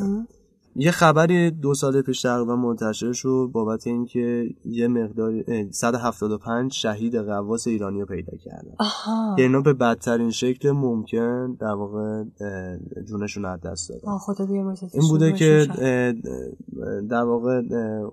[0.80, 7.16] یه خبری دو سال پیش تقریبا منتشر شد بابت اینکه یه مقدار اه، 175 شهید
[7.16, 8.72] قواس ایرانی رو پیدا کردن.
[8.80, 9.36] آها.
[9.36, 12.24] که اینا به بدترین شکل ممکن در واقع
[13.08, 14.08] جونشون از دست دادن.
[14.94, 15.68] این بوده که
[17.10, 17.62] در واقع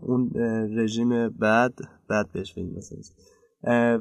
[0.02, 0.30] اون
[0.78, 1.72] رژیم بد
[2.10, 2.98] بد بهش بگیم مثلا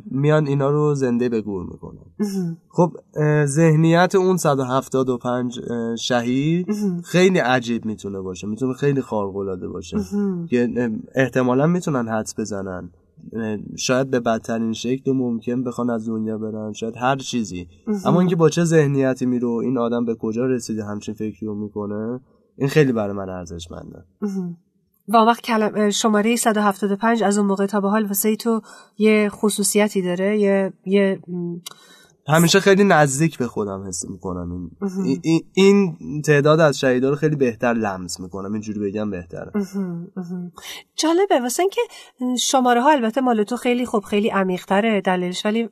[0.06, 2.06] میان اینا رو زنده به گور می‌کنن.
[2.70, 2.92] خب
[3.46, 6.68] ذهنیت اون 175 اه، شهید.
[7.04, 9.98] خیلی عجیب می‌تونه باشه می‌تونه خیلی خارق العاده باشه.
[10.50, 12.90] که احتمالا می‌تونن حدس بزنن
[13.78, 17.68] شاید به بدترین شکل ممکن بخوان از دنیا برن شاید هر چیزی
[18.06, 22.20] اما اینکه با چه ذهنیتی میره این آدم به کجا رسیده همچین فکری رو می‌کنه
[22.58, 24.04] این خیلی برای من ارزشمنده.
[25.08, 25.42] و اون وقت
[25.90, 28.62] شماره 175 از اون موقع تا به حال واسه تو
[28.98, 31.20] یه خصوصیتی داره یه یه
[32.28, 34.70] همیشه خیلی نزدیک به خودم حس می‌کنم.
[35.06, 38.54] این این- این, تعداد از شهیدا رو خیلی بهتر لمس می‌کنم.
[38.54, 39.52] اینجوری بگم بهتره.
[40.96, 41.40] جالبه.
[41.42, 41.82] واسه اینکه
[42.40, 45.70] شماره ها البته مال تو خیلی خوب خیلی عمیق تره دلیلش ولی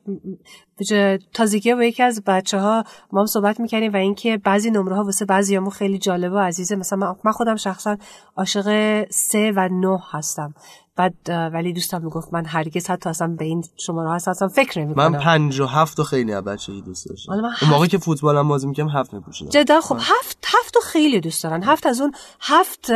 [1.34, 5.04] تازگی با یکی از بچه ها ما هم صحبت می‌کنیم و اینکه بعضی نمره ها
[5.04, 6.76] واسه بعضی همون خیلی جالبه و عزیزه.
[6.76, 7.96] مثلا من خودم شخصا
[8.36, 10.54] عاشق سه و نه هستم.
[10.96, 14.94] بعد ولی دوستم می‌گفت من هرگز حتی اصلا به این شماره ها اصلا فکر نمی
[14.94, 17.32] من پنج و هفت رو خیلی بچگی دوست داشتم.
[17.32, 19.50] حالا من اون موقع که فوتبالم بازی می‌کردم هفت میپوشیدم.
[19.50, 21.62] جدا خب هفت هفت خیلی دوست دارن.
[21.62, 22.86] هفت از اون هفت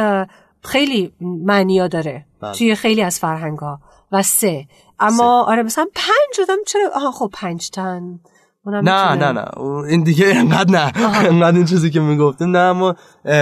[0.62, 2.52] خیلی معنیا داره بله.
[2.52, 3.80] توی خیلی از فرهنگ ها
[4.12, 4.66] و سه.
[4.98, 8.20] اما آره مثلا پنج آدم چرا؟ آها خب پنج تن.
[8.66, 9.14] نه.
[9.14, 9.44] نه نه.
[9.88, 10.92] این دیگه انقدر نه.
[11.26, 12.50] انقدر این چیزی که می‌گفتیم.
[12.50, 12.96] نه اما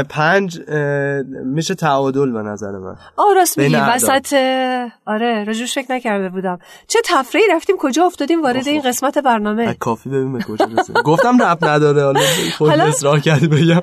[0.08, 0.60] پنج
[1.44, 2.96] میشه تعادل به نظر من.
[3.16, 3.76] آه راست میگی.
[3.76, 4.34] وسط
[5.06, 6.58] آره راجوش فکر نکرده بودم.
[6.88, 11.42] چه تفریحی رفتیم کجا افتادیم وارد این قسمت برنامه؟ کافی ببین به کجا رسید گفتم
[11.42, 12.02] رب نداره.
[12.02, 12.20] حالا
[12.58, 13.80] خود اصرار کردی بگم.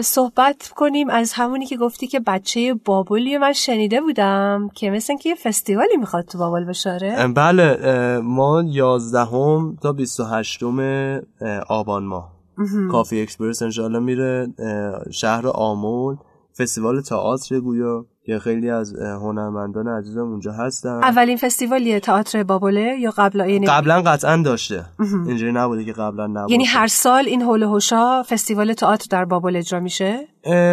[0.00, 5.28] صحبت کنیم از همونی که گفتی که بچه بابلی من شنیده بودم که مثل اینکه
[5.28, 7.28] یه فستیوالی می‌خواد تو بابل بشاره.
[7.34, 7.76] بله
[8.24, 10.62] ما یازدهم تا 28
[11.68, 12.32] آبان ماه.
[12.90, 14.48] کافی اکسپرس انشالله میره
[15.10, 16.16] شهر آمول.
[16.58, 21.00] فستیوال تئاتر گویا که خیلی از هنرمندان عزیزم اونجا هستن.
[21.02, 24.84] اولین فستیوالیه تئاتر بابله یا قبل یعنی قبلا قطعا داشته.
[25.26, 29.56] اینجوری نبوده که قبلا نبوده یعنی هر سال این هول هوشا فستیوال تئاتر در بابل
[29.56, 30.28] اجرا میشه؟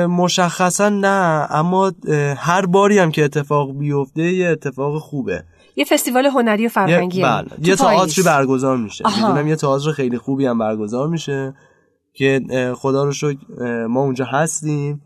[0.10, 1.92] مشخصا نه اما
[2.38, 5.44] هر باری هم که اتفاق بیفته یه اتفاق خوبه.
[5.78, 7.48] یه فستیوال هنری و فرهنگی بله.
[7.64, 7.76] یه.
[7.76, 9.06] تئاتری برگزار میشه.
[9.16, 11.54] می‌دونم یه تئاتر خیلی خوبی هم برگزار میشه
[12.14, 12.42] که
[12.76, 13.38] خدا رو شکر
[13.90, 15.02] ما اونجا هستیم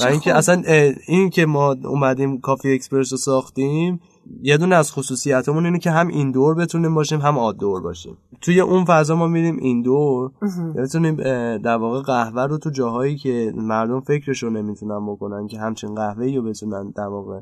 [0.00, 0.34] و اینکه.
[0.34, 0.62] اصلا
[1.06, 4.00] این که ما اومدیم Coffee Express رو ساختیم
[4.42, 8.84] یه دونه از خصوصیاتمون اینه که هم indoor بتونیم باشیم هم outdoor باشیم توی اون
[8.84, 10.30] فضا ما میریم indoor
[10.76, 15.94] بتونیم اه، در واقع قهوه رو تو جاهایی که مردم فکرشو نمی‌تونن بکنن که همچین
[15.94, 17.40] قهوه‌ای رو بتونن در واقع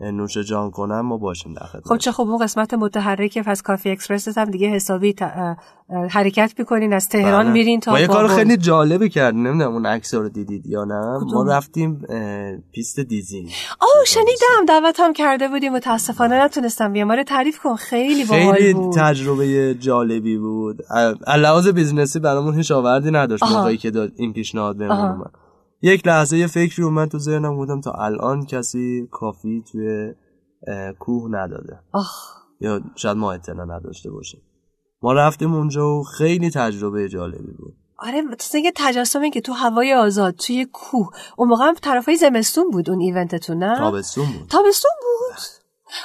[0.00, 3.90] نوش جان کنن ما باشیم در خدمت خب چه خوب اون قسمت متحرک پس Coffee
[3.90, 5.56] Express هم دیگه حسابی ت-
[6.10, 7.52] حرکت می‌کنین از تهران بله.
[7.52, 8.28] میرین تا ما یه کار.
[8.28, 12.00] خیلی جالبی کردیم نمی‌دونم اون عکس رو دیدید یا نه ما؟ رفتیم
[12.72, 13.48] پیست دیزین
[13.80, 18.74] آه شنیدم دعوت هم کرده بودیم متاسفانه نتونستم بیام آره تعریف کن خیلی باحال خیلی
[18.74, 20.78] بود تجربه جالبی بود
[21.38, 23.42] لحاظ business ی برامون هیچ آوردی نداشت.
[23.42, 24.96] موقعی که داد این پیشنهاد بهمون.
[24.98, 25.30] اومد
[25.84, 30.14] یک لحظه یه فکری اومد تو ذهنم بودم تا الان کسی coffee توی
[30.98, 31.80] کوه نداده.
[31.92, 32.34] آخ.
[32.60, 34.42] یا شاید ما اطلاع نداشته باشیم.
[35.02, 37.74] ما رفتیم اونجا و خیلی تجربه جالبی بود.
[37.98, 41.08] آره مثلا یه تجسمی که تو هوای آزاد توی کوه.
[41.38, 44.48] اون موقع هم طرفای زمستون بود اون event تون نه؟ تابستون بود.
[44.48, 44.90] تابستون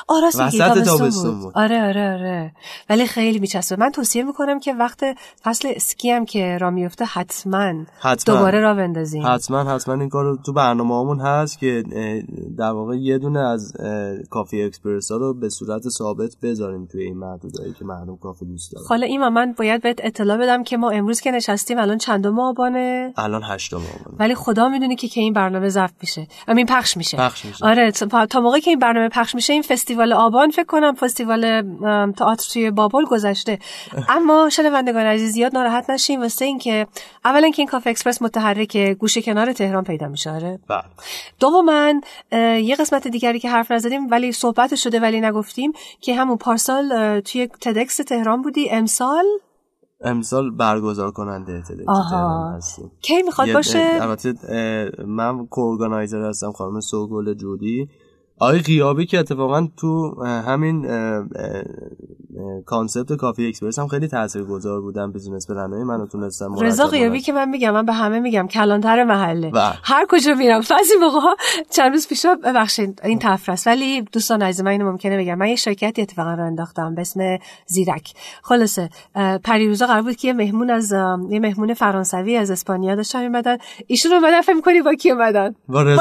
[0.09, 1.41] میگی وسط تابستون, بود.
[1.41, 1.53] بود.
[1.55, 2.51] آره آره آره.
[2.89, 3.75] ولی خیلی میچسبه.
[3.75, 5.03] من توصیه می‌کنم که وقت
[5.43, 8.35] فصل اسکی هم که را میفته حتما حتما.
[8.35, 9.27] دوباره را بندازیم.
[9.27, 9.93] حتما حتما.
[9.93, 11.83] این کار تو برنامه همون هست که
[12.57, 13.73] در واقع یه دونه از
[14.29, 18.71] Coffee Express ها رو به صورت ثابت بذاریم توی این محدودایی که مردم coffee دوست
[18.71, 18.85] دارن.
[18.89, 23.13] حالا ایمان من باید بهت اطلاع بدم که ما امروز که نشستیم الان چندم آبانه
[23.17, 26.27] الان هشتم آبان ولی خدا می‌دونی که که این برنامه ضبط میشه.
[26.47, 27.17] امین پخش میشه.
[27.17, 27.65] پخش میشه.
[27.65, 31.61] آره تا تا موقعی که این برنامه پخش میشه این فستیوال آبان فکر کنم فستیوال
[32.11, 33.59] تئاتر توی بابل گذشته.
[34.09, 36.21] اما شنوندگان عزیز زیاد ناراحت نشین.
[36.21, 36.87] واسه اینکه
[37.25, 40.31] اولا که این کافه اکسپرس متحرک گوشه کنار تهران پیدا میشه.
[40.31, 40.59] آره.
[40.69, 40.83] بله.
[41.39, 41.93] دوما
[42.31, 47.19] اه، یه قسمت دیگری که حرف نزدیم ولی صحبت شده ولی نگفتیم که همون پارسال
[47.19, 48.69] توی TEDx تهران بودی.
[48.69, 49.25] امسال؟
[50.01, 51.63] امسال برگزار کننده.
[51.67, 52.91] تهران هستیم.
[53.01, 54.33] کی می‌خواد باشه؟ البته
[55.07, 57.89] من co-organizer هستم خانم سوگل جودی
[58.39, 60.87] آقای غیابی که اتفاقا تو همین
[62.65, 67.49] concept Coffee Express هم خیلی تاثیرگذار بودن business برنامه منو تونستم رضا غیابی که من
[67.49, 69.49] میگم من به همه میگم کلانتر محله.
[69.49, 69.73] بله.
[69.83, 71.19] هر کجا میرم بعضی موقع
[71.69, 75.35] چند روز پیش ببخشید این تفر است ولی دوستان عزیز من اینو ممکنه بگم.
[75.35, 78.13] من یه شرکتی اتفاقا رو انداختم به اسم زیرک.
[78.43, 78.89] خلاصه
[79.43, 80.91] پریروزا قرار بود که یه مهمون از
[81.29, 85.81] یه مهمون فرانسوی از اسپانیا داشتن میمدن ایشون اومدن فکر می‌کنی با کی اومدن؟ با
[85.81, 85.99] رضا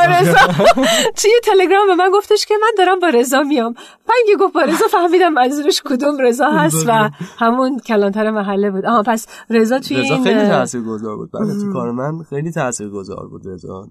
[1.16, 3.74] توی تلگرام به من گفتش که من دارم با رضا میام.
[4.08, 8.86] من که گفت با رضا فهمیدم منظورش کدوم رضا هست و همون کلانتر محله بود.
[8.86, 11.30] آها پس رضا توی رضا این خیلی تاثیرگذار بود.
[11.32, 13.88] بله تو کار من خیلی تاثیرگذار بود رضا.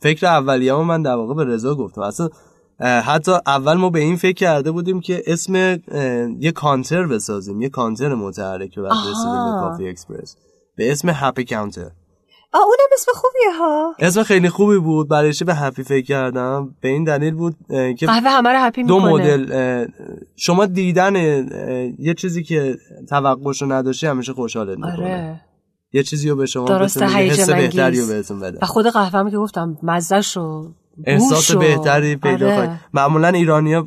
[0.00, 2.00] فکر اولیه‌مو من در واقع به رضا گفتم.
[2.00, 2.28] اصلا
[2.80, 5.54] حتی اول ما به این فکر کرده بودیم که اسم
[6.40, 8.92] یه کانتر بسازیم یه کانتر متحرک رو بعد.
[8.92, 10.36] رسیدیم به Coffee Express.
[10.76, 11.90] به اسم Happy Counter
[12.52, 13.94] آه اونم اسم خوبیه ها.
[13.98, 15.08] اسم خیلی خوبی بود.
[15.08, 16.74] برای چی به happy فکر کردم.
[16.80, 17.56] به این دلیل بود
[17.98, 19.86] که قهوه همه رو happy دو مدل
[20.36, 21.16] شما دیدن
[21.98, 22.76] یه چیزی که
[23.08, 24.92] توقعش رو نداشتی همیشه خوشحالت می‌کنه.
[24.92, 25.40] آره.
[25.92, 28.06] یه چیزی رو به شما درسته، حس بهتری رو.
[28.06, 30.72] بهتون بده و خود قهوه هم که گفتم مزهش و
[31.04, 32.66] احساس بهتری پیدا آره.
[32.66, 33.86] کنید معمولا ایرانیا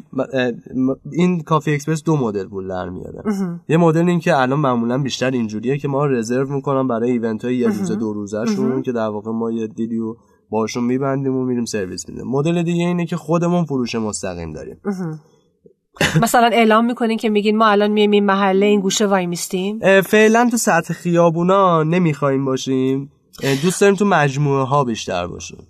[1.11, 3.23] این Coffee Xpress دو مدل پول در میاره.
[3.69, 7.55] یه مدل این که الان معمولا بیشتر اینجوریه که ما رزرو می‌کنم برای event های
[7.55, 10.17] یه روزه دو روزه شون که در واقع ما یه deal ی رو
[10.49, 12.27] باشون میبندیم و میریم سرویس میدیم.
[12.27, 14.81] مدل دیگه اینه که خودمون فروش مستقیم داریم.
[16.21, 19.79] مثلا اعلام می‌کنین که میگین ما الان میایم این محله این گوشه وای میستیم.
[20.01, 23.11] فعلا تو سطح خیابونا نمی‌خوایم باشیم.
[23.63, 25.67] دوست داریم تو مجموعه ها بیشتر باشیم.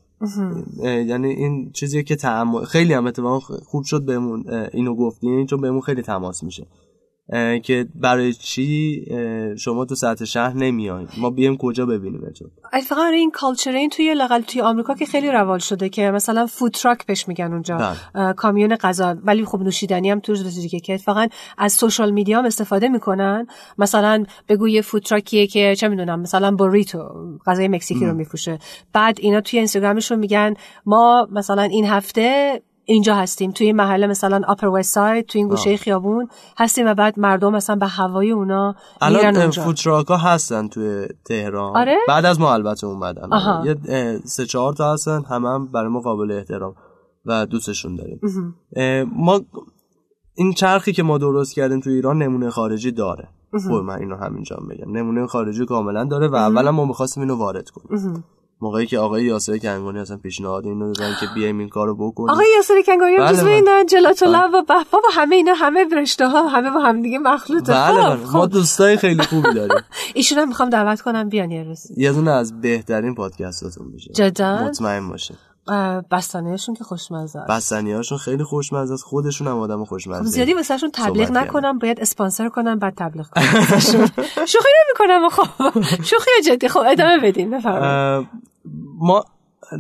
[0.84, 5.82] یعنی این چیزیه که تعامل خیلی هم اتفاقا خوب شد بهمون اینو گفتین چون بهمون
[5.82, 6.68] خیلی تماس میشه.
[7.64, 9.06] که برای چی
[9.58, 12.22] شما تو سطح شهر نمیاین ما بیایم کجا ببینیم
[12.74, 16.46] اتفاقا آره این culture این توی لاقل توی آمریکا که خیلی روال شده که مثلا
[16.46, 18.34] food truck بهش میگن اونجا بله.
[18.34, 22.88] کامیون غذا ولی خب نوشیدنی هم توش دیگه که اتفاقا از social media هم استفاده
[22.88, 23.48] می‌کنن.
[23.78, 27.10] مثلا بگو یه food truck یه که چه می‌دونم مثلا بوریتو
[27.46, 28.60] غذای مکزیکی رو میفروشه.
[28.94, 30.54] بعد اینا توی اینستاگرامشون میگن
[30.86, 33.52] ما مثلا این هفته اینجا هستیم.
[33.52, 37.76] توی محله مثلا Upper West Side توی این گوشه خیابون هستیم و بعد مردم مثلا
[37.76, 39.64] به هوای اونا الان اونجا.
[39.64, 41.78] food truck ها هستن توی تهران.
[41.78, 43.34] آره؟ بعد از ما البته اومدن.
[43.34, 43.66] آها.
[43.66, 46.76] یه سه چهار تا هستن همه هم برای ما قابل احترام
[47.26, 48.20] و دوستشون داریم.
[49.16, 49.42] ما
[50.36, 53.28] این چرخی که ما درست کردیم توی ایران نمونه خارجی داره.
[53.52, 57.36] خب من اینو همینجا هم بگم نمونه خارجی کاملا داره و اولا ما می‌خواستیم اینو
[57.36, 58.24] وارد کنیم.
[58.62, 62.30] موقعی که آقای یاسر کنگانی اصلا پیشنهاد اینو دادن که بیایم این کارو بکنیم.
[62.30, 63.54] آقای یاسر کنگاری هم بله، جزو بله.
[63.54, 67.20] اینا جلات لب و بهبا و همه اینا همه رشته ها همه با هم دیگه
[67.20, 67.72] مخلوطه.
[67.72, 68.32] بله خب بله.
[68.34, 68.52] ما خب.
[68.52, 69.84] دوستای خیلی خوبی داریم.
[70.16, 71.92] ایشون هم می‌خوام دعوت کنم بیان یه روز.
[71.98, 75.38] یه دونه از بهترین پادکستاتون میشه جدا؟ مطمئن باشین.
[75.70, 77.52] اه، بستانهشون که خوشمزه است.
[77.52, 79.04] بستنی هاشون خیلی خوشمزه است.
[79.04, 83.44] خودشون هم آدم خوشمزه خب زیادی واسهشون تبلیغ نکنم باید اسپانسر کنم بعد تبلیغ کنم.
[84.54, 86.68] شوخی نمی‌کنم خب شوخی جدی.
[86.68, 88.28] خب ادامه بدین بفرمایید.
[89.00, 89.24] ما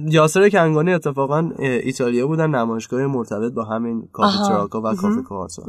[0.07, 4.37] یاسر کنگانی اتفاقا ایتالیا بودن نمایشگاه مرتبط با همین کافی.
[4.47, 4.95] تراکا و.
[4.95, 5.63] کافی کارسا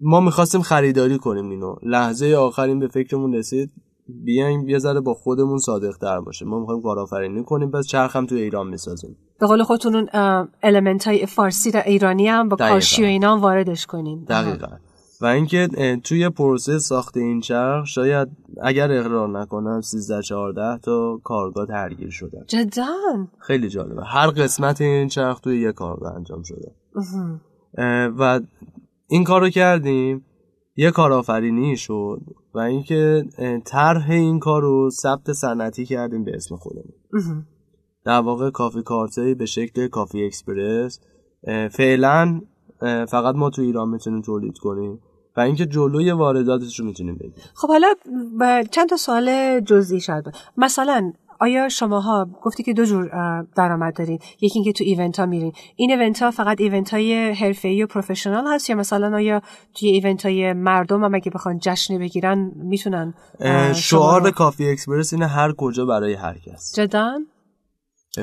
[0.00, 3.70] ما می‌خواستیم خریداری کنیم اینو لحظه آخرین به فکرمون رسید.
[4.08, 8.26] بیایم یه ذره با خودمون صادق تر باشه ما می‌خوایم کارآفرینی کنیم پس چرخ هم
[8.26, 9.16] تو ایران می‌سازیم.
[9.40, 10.08] به قول خودتون اون
[10.62, 12.56] المنت های فارسی و ایرانی هم با.
[12.56, 14.24] کاشی و اینا واردش کنین.
[14.24, 14.66] دقیقا.
[15.20, 15.68] و اینکه
[16.04, 18.28] توی پروسه ساخت این چرخ شاید
[18.62, 22.44] اگر اقرار نکنم 13 14 تا کارگاه درگیر شدن.
[22.46, 22.86] جدا؟
[23.38, 24.04] خیلی جالبه.
[24.04, 26.72] هر قسمت این چرخ توی یه کارگاه انجام شده.
[28.18, 28.40] و
[29.08, 30.24] این کار رو کردیم.
[30.76, 32.20] یه کارآفرینی شد
[32.54, 33.24] و اینکه
[33.64, 37.46] طرح این کار رو ثبت صنعتی کردیم به اسم خودمون.
[38.04, 41.00] در واقع coffee cart ایی به شکل Coffee Xpress
[41.70, 42.40] فعلا
[43.08, 45.00] فقط ما تو ایران می‌تونیم تولید کنیم
[45.36, 47.94] و اینکه جلوی وارداتش رو می‌تونیم بگیریم خب حالا
[48.70, 50.32] چند تا سوال جزئی باشه.
[50.56, 53.10] مثلا آیا شماها گفتی که دو جور
[53.56, 55.52] درآمد دارین؟ یکی اینکه تو event ها میرین.
[55.76, 59.42] این event ها فقط event های حرفه‌ای و professional هست یا مثلا آیا
[59.74, 63.14] توی event های مردم هم اگه بخوان جشن بگیرن می‌تونن
[63.74, 66.74] شعار کافی اکسپرس اینه هر کجا برای هر کس.
[66.76, 67.18] جدا؟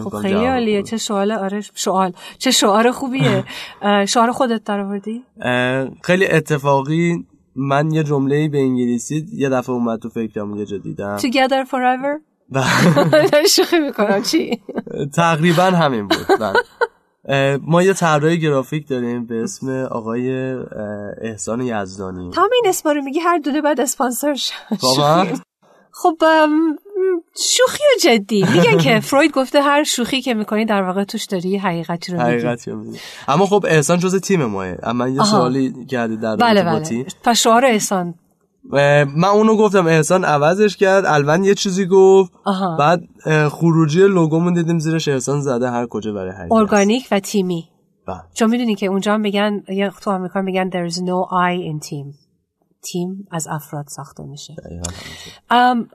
[0.03, 0.83] خب خیلی عالیه.
[0.83, 2.13] چه سوال آره سوال.
[2.37, 3.43] چه شعار خوبیه.
[4.11, 7.25] شعار خودت در آوردی؟ اه، خیلی اتفاقی.
[7.55, 11.17] من یه جمله به انگلیسی یه دفعه اومد تو فکرم یه جا دیدم.
[11.17, 12.63] Together forever و
[13.55, 14.61] شوخی می‌کنم چی؟
[15.15, 17.59] تقریبا همین بود بله.
[17.61, 20.53] ما یه طراح گرافیک داریم به اسم آقای
[21.21, 22.31] احسان یزدانی.
[22.31, 24.53] تمام این اسما رو میگی هر دونه بعد اسپانسر شد
[25.93, 26.15] خب
[27.39, 28.45] شوخی و جدی.
[28.53, 32.29] میگن که فروید گفته هر شوخی که می‌کنی در واقع توش داری حقیقتی رو میگی.
[32.31, 32.99] حقیقتی رو میگی.
[33.27, 34.75] اما خب احسان جز تیم ماه.
[34.83, 35.23] اما یه.
[35.23, 36.79] سوالی کردی در بله بله.
[36.79, 37.05] تیم.
[37.23, 38.13] پس شعار احسان
[39.15, 43.03] من اونو گفتم احسان عوضش کرد الان یه چیزی گفت آها بعد
[43.49, 46.53] خروجی لوگومون دیدیم زیرش احسان زده هر کجا برای هر.
[46.53, 47.69] ارگانیک و تیمی
[48.07, 48.21] بله.
[48.33, 52.30] چون می‌دونی که اونجا میگن یا تو آمریکا میگن there is no I in team
[52.83, 54.55] تیم از افراد ساخته میشه.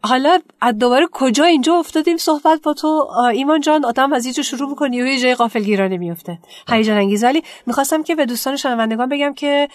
[0.02, 4.76] حالا از دوباره کجا اینجا افتادیم صحبت با تو؟ ایمان جان آدم از اینجا شروع
[4.80, 9.34] و یه جای غافل گیرانه میفته هیجان انگیز ولی می‌خواستم که به دوستان شنوندگان بگم
[9.34, 9.68] که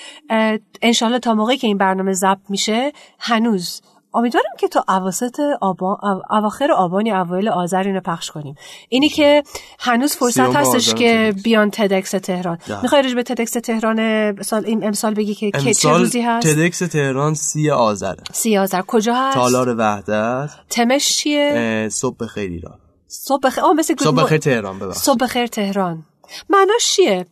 [0.81, 3.81] انشالله تا موقعی که این برنامه ضبط میشه هنوز
[4.13, 8.55] امیدوارم که تا اواسط آبان او- اواخر آبان یا اوایل آذر اینو پخش کنیم.
[8.89, 9.43] اینی که
[9.79, 11.33] هنوز فرصت هستش آذر که.
[11.43, 12.57] بیان تدکس تهران.
[12.83, 16.47] می‌خوای راجع به تدکس تهران سال این امسال بگی که که چه امسال روزی هست؟
[16.47, 18.81] تدکس تهران سی آذره سی آذر.
[18.81, 20.49] کجا هست؟ تالار وحدت.
[20.69, 22.79] تمش چیه؟ صبح خیر ایران.
[23.07, 25.03] صبح بخیر آه مثل صبح گود خیر تهران ببخشید.
[25.03, 26.03] صبح خیر تهران.
[26.49, 27.25] معناش چیه؟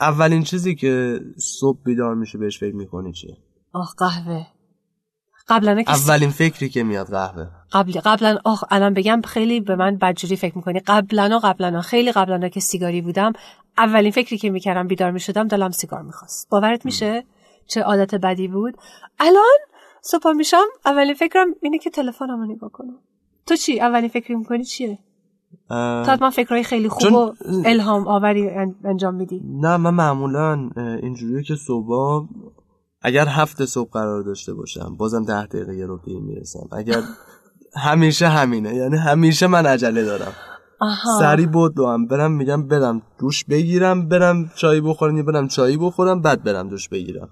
[0.00, 3.36] اولین چیزی که صبح بیدار میشه بهش فکر می‌کنی چیه؟
[3.72, 4.46] آه قهوه.
[5.50, 7.46] قبلا اولین فکری که میاد قهوه.
[7.72, 10.80] قبل قبلا آه الان بگم خیلی به من بدجوری فکر می‌کنی.
[10.80, 13.32] قبلا قبلا خیلی قبلا که سیگاری بودم
[13.78, 16.48] اولین فکری که می‌کردم بیدار می‌شدم دلم سیگار می‌خواست.
[16.50, 17.24] باورت میشه
[17.66, 18.74] چه عادت بدی بود؟
[19.20, 19.58] الان
[20.02, 22.98] صبح میشم اولین فکرم اینه که تلفنمو نگاه کنم.
[23.46, 24.98] تو چی؟ اولین فکری می‌کنی چیه؟
[25.70, 27.32] اه، تا من فکرهای خیلی خوب چون- و
[27.64, 29.42] الهام آوری ان- انجام میدی.
[29.44, 30.70] نه من معمولا
[31.02, 32.26] اینجوریه که صبح
[33.02, 36.68] اگر هفت صبح قرار داشته باشم بازم ده دقیقه یه رو پیر می‌رسم.
[36.72, 37.02] اگر
[37.76, 40.32] همیشه همینه یعنی همیشه من عجله دارم.
[40.80, 41.18] آها.
[41.20, 46.20] سری بود هم برم میگم برم دوش بگیرم برم چای بخورم یا برم چایی بخورم
[46.20, 47.28] بعد برم دوش بگیرم.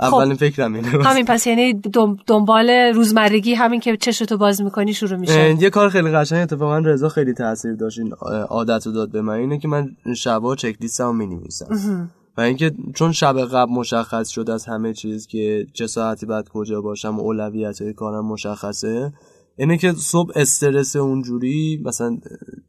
[0.00, 0.90] اولین فکرم اینه.
[0.90, 1.00] خب.
[1.06, 1.82] همین پس یعنی
[2.26, 5.62] دنبال روزمرگی همین که چشتو باز می‌کنی شروع میشه.
[5.62, 8.12] یه کار خیلی قشنگ اتفاقا رضا خیلی تاثیر داشت این
[8.48, 13.12] عادت رو داد به من اینه که من شبا چک لیستمو می‌نویسم و اینکه چون
[13.12, 17.82] شب قبل مشخص شد از همه چیز که چه ساعتی بعد کجا باشم و اولویت
[17.82, 19.12] های کارم مشخصه
[19.56, 22.18] اینه که صبح استرس اونجوری مثلا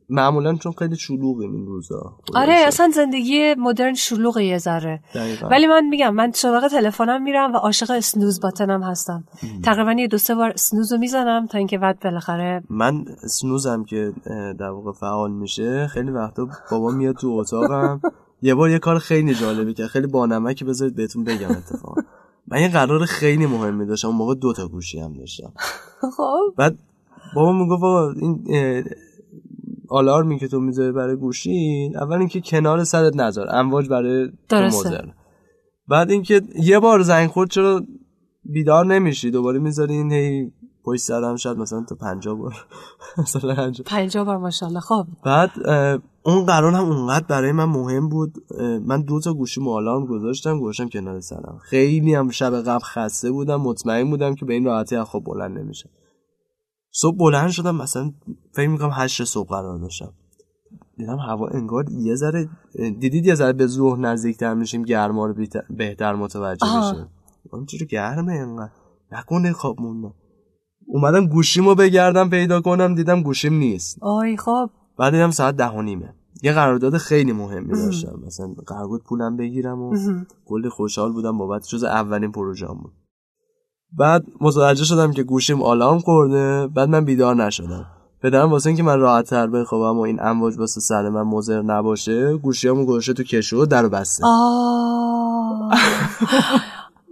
[0.09, 2.17] معمولا چون خیلی شلوغیم این روزا.
[2.35, 2.67] آره شکر.
[2.67, 5.01] اصلا زندگی مدرن شلوغ یه ذره.
[5.15, 5.47] دقیقاً.
[5.47, 9.23] ولی من میگم من سراغ تلفنم میرم و عاشق اسنوز باتنم هستم.
[9.63, 14.13] تقریبا یه دو سه بار اسنوز رو می‌زنم تا اینکه بعد بالاخره من سنوزم که
[14.59, 15.87] در واقع فعال میشه.
[15.87, 18.01] خیلی وقتا بابا میاد تو اتاقم.
[18.43, 22.01] یه بار یه کار خیلی جالبی که خیلی بانمکی بذارید بهتون بگم اتفاقا.
[22.47, 24.07] من یه قرار خیلی مهمی داشتم.
[24.07, 25.53] اون موقع دو تا گوشی هم داشتم.
[26.17, 26.53] خب.
[26.57, 26.79] بعد
[27.35, 28.83] بابا می‌گفت بابا این
[29.89, 33.47] آلارمی که تو می‌ذاری برای گوشی اول اینکه کنار سرت نذار.
[33.49, 34.31] امواج برای.
[34.51, 35.05] مضر
[35.87, 37.81] بعد اینکه یه بار زنگ خورد چرا
[38.43, 40.51] بیدار نمیشی؟ دوباره می‌ذاری این هی
[40.85, 42.65] پشت سرم شاید مثلا تا پنجاه بار.
[43.17, 43.85] مثلا پنجاه.
[43.85, 44.79] پنجاه بار ماشاءالله.
[44.79, 45.07] خب.
[45.25, 45.51] بعد
[46.25, 48.33] اون قرار هم اونقدر برای من مهم بود.
[48.85, 51.59] من دو تا گوشی آلارم گذاشتم گذاشتم کنار سرم.
[51.61, 55.57] خیلی هم شب قبل خسته بودم مطمئن بودم که به این راحتی از خواب بلند
[55.59, 55.89] نمیشه
[56.91, 58.11] صبح بلند شدم مثلا
[58.51, 60.13] فکر می‌کنم هشت صبح قرار داشتم.
[60.97, 62.49] دیدم هوا انگار یه ذره
[62.99, 65.33] دیدید یه ذره به ظهر نزدیکتر میشیم گرما رو
[65.69, 67.09] بهتر متوجه بشیم
[67.65, 68.71] چرا گرمه اینقدر
[69.11, 70.13] نکنه خواب موندم.
[70.87, 73.97] اومدم گوشیمو بگردم پیدا کنم دیدم گوشیم نیست.
[74.01, 74.69] آی خب.
[74.97, 76.15] بعد دیدم ساعت ده و نیمه.
[76.43, 78.19] یه قرارداد خیلی مهمی داشتم.
[78.27, 79.95] مثلا قرار بود پولم بگیرم و
[80.45, 82.91] کلی خوشحال بودم بابت جز اولین پروژه‌ام بود.
[83.97, 86.67] بعد متوجه شدم که گوشیم آلارم خورده.
[86.67, 87.85] بعد من بیدار نشدم.
[88.23, 92.37] پدرم واسه اینکه من راحت تر بخوابم و این امواج واسه سر من مضر نباشه
[92.37, 94.23] گوشیامو گذاشته تو کشو در بسته.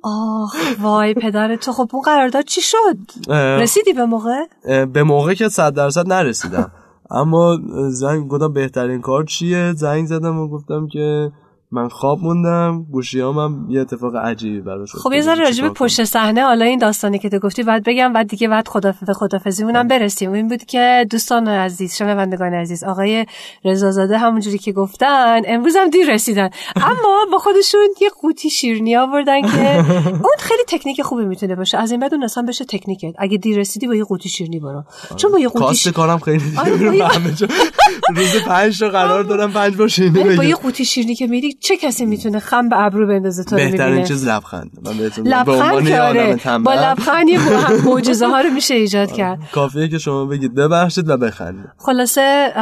[0.04, 0.52] آه.
[0.82, 1.72] وای پدر تو.
[1.72, 2.98] خب اون قرارداد چی شد؟
[3.32, 4.46] رسیدی به موقع؟
[4.86, 6.72] به موقع که صد درصد نرسیدم.
[7.12, 7.60] اما
[7.90, 11.32] زنگ گفتم بهترین کار چیه؟ زنگ زدم و گفتم که
[11.74, 16.44] من خواب موندم گوشیامم یه اتفاق عجیبی براش خب یه ذره راجع به پشت صحنه
[16.44, 20.32] حالا این داستانی که تو گفتی بعد بگم بعد دیگه بعد خدا به خدافظیمونم برسیم.
[20.32, 23.26] این بود که دوستان عزیز شنوندگان عزیز آقای
[23.66, 26.50] رضازاده همونجوری که گفتن امروز هم دیر رسیدن.
[26.76, 29.76] اما با خودشون یه قوطی شیرنی آوردن که
[30.26, 31.78] اون خیلی تکنیک خوبی می‌تونه باشه.
[31.78, 33.14] از این بعد اون اصلا بشه تکنیکت.
[33.18, 34.84] اگه دیر رسیدی با یه قوطی شیرنی برو.
[35.16, 36.44] چون با یه قوطی کاست کارم خیلی
[38.16, 41.78] روز 5 تا قرار دارم 5 با شیرینی با یه قوطی شیرنی که میری چه
[41.78, 44.72] کسی می‌تونه خم به ابرو بندازه تو بهترین چیز لبخند.
[44.86, 46.58] من بهتون لبخند که آره.
[46.58, 47.40] با لبخند یه
[47.90, 49.40] معجزه ها رو میشه ایجاد کرد.
[49.52, 50.56] کافیه که شما بگید.
[50.56, 51.66] ببخشید و بخندید.
[51.78, 52.54] خلاصه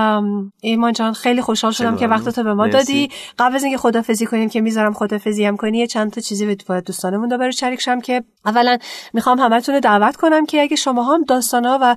[0.61, 3.09] ایمان جان خیلی خوشحال شدم که وقت به ما دادی.
[3.39, 7.29] قبل از اینکه خدافظی کنیم که می‌ذارم خدافظی هم کنی چند تا چیزی به دوستانمون
[7.29, 8.77] دوباره شریک شم که اولا
[9.13, 11.95] می‌خوام همتون رو دعوت کنم که اگه شما هم داستانا و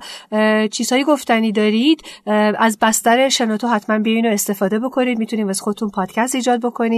[0.67, 2.01] چیزهایی گفتنی دارید
[2.57, 5.19] از بستر شنوتو حتما بیاین و استفاده بکنید.
[5.19, 6.92] می‌تونید واسه خودتون پادکست ایجاد بکنید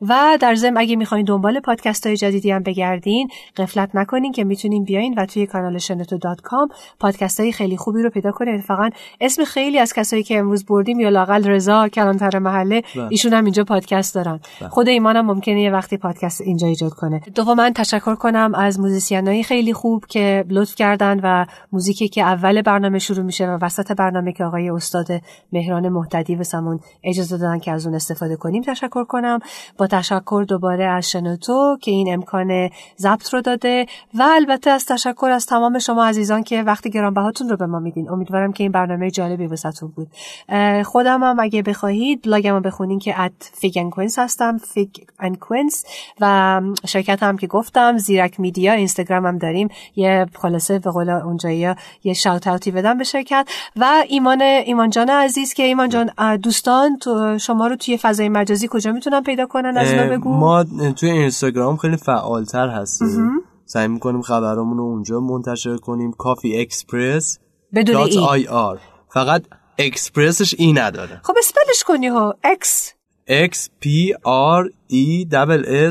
[0.00, 4.84] و در ضمن اگه می‌خواین دنبال پادکست های جدیدی هم بگردین غفلت نکنین که می‌تونین
[4.84, 6.68] بیاین و توی کانال شنوتو dot com
[7.00, 8.90] پادکست های خیلی خوبی رو پیدا کنید اتفاقا
[9.20, 13.06] اسم خیلی از کسایی که امروز بردیم یا لاقل رضا کلانتر محله بله.
[13.10, 14.40] ایشون هم اینجا پادکست دارن.
[14.60, 14.68] بله.
[14.68, 17.20] خود ایمانم ممکنه یه وقتی پادکست اینجا ایجاد کنه.
[17.34, 22.22] دوم من تشکر کنم از musician ای خیلی خوب که لطف کردن و موزیکی که
[22.22, 25.06] اول برنامه شروع میشه و وسط برنامه که آقای استاد
[25.52, 28.62] مهران مهتدی وسمون اجازه دادن که از اون استفاده کنیم.
[28.62, 29.35] تشکر کنم.
[29.78, 35.26] با تشکر دوباره از شنوتو که این امکان ضبط رو داده و البته از تشکر
[35.26, 38.10] از تمام شما عزیزان که وقتی گرانبهاتون رو به ما میدین.
[38.10, 40.08] امیدوارم که این برنامه جالبی واسهتون بود.
[40.84, 43.78] خودم هم اگه بخواهید بلاگم رو بخونین که at fig
[44.18, 44.58] هستم.
[44.58, 44.88] fig
[46.20, 49.68] و شرکت هم که گفتم زیرک میدیا اینستاگرام هم داریم.
[49.96, 51.74] یه خلاصه به قول اونجایی
[52.04, 53.48] یه shout-out ی بدم به شرکت.
[53.76, 58.68] و ایمان ایمان جان عزیز که ایمان جان دوستان تو شما رو توی فضای مجازی
[58.70, 60.34] کجا می‌تونن پیدا کنن از بگو.
[60.34, 60.64] ما
[60.96, 63.30] توی اینستاگرام خیلی فعالتر هستیم.
[63.64, 66.12] سعی می‌کنیم خبرامون رو اونجا منتشر کنیم.
[66.12, 67.38] Coffee Xpress
[67.74, 68.46] بدون E.
[68.48, 68.78] آره.
[69.14, 69.42] فقط
[69.78, 71.20] Xpress ش E نداره.
[71.22, 72.34] خب spell ش کنی ها.
[72.44, 72.92] X
[73.28, 73.86] X P
[74.58, 74.62] R
[74.92, 75.26] E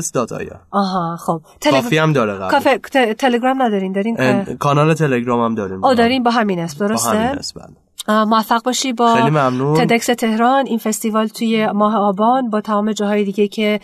[0.00, 1.42] S dot آها خب.
[1.70, 2.78] کافی هم داره قبل کافه
[3.14, 5.84] تلگرام ندارین؟ دارین کانال تلگرام هم داریم.
[5.84, 6.22] آ دارین.
[6.22, 7.85] با همین اسم درسته با همین اسم بله.
[8.08, 9.76] موفق باشی با خیلی ممنون.
[9.76, 10.66] تدکس تهران.
[10.66, 13.80] این فستیوال توی ماه آبان با تمام جاهای دیگه که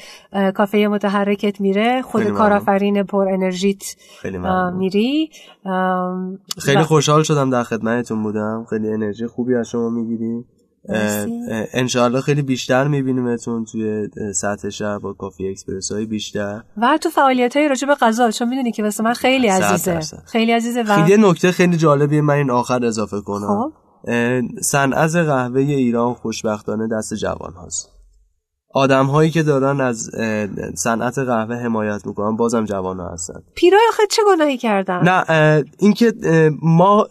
[0.54, 3.82] کافه متحرکت میره خود کارآفرین پر انرژیت
[4.20, 4.38] خیلی
[4.78, 5.30] میری.
[6.58, 8.66] خیلی خوشحال شدم در خدمتتون بودم.
[8.70, 10.44] خیلی انرژی خوبی از شما می‌گیری
[11.74, 16.62] انشاءالله خیلی بیشتر میبینیمتون توی سطح شهر با کافی اکسپرس های بیشتر.
[16.76, 20.00] و تو فعالیت های راجب غذا چون می‌دونی که واسه من خیلی عزیزه.
[20.26, 23.46] خیلی عزیزه و خیلی نکته خیلی جالبی من این آخر اضافه کنم.
[23.46, 23.72] خب.
[24.62, 27.88] صنعت قهوه ایران خوشبختانه دست جوان هاست.
[28.74, 30.10] آدم هایی که دارن از
[30.74, 33.42] صنعت قهوه حمایت می‌کنن بازم جوان ها هستن.
[33.54, 36.12] پیرای خود چه گناهی کردن؟ نه اینکه
[36.62, 37.06] ما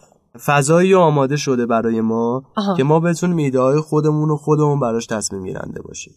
[0.46, 2.42] فضایی آماده شده برای ما
[2.76, 6.14] که ما بتونیم ایده های خودمون و خودمون براش تصمیم گیرنده باشیم.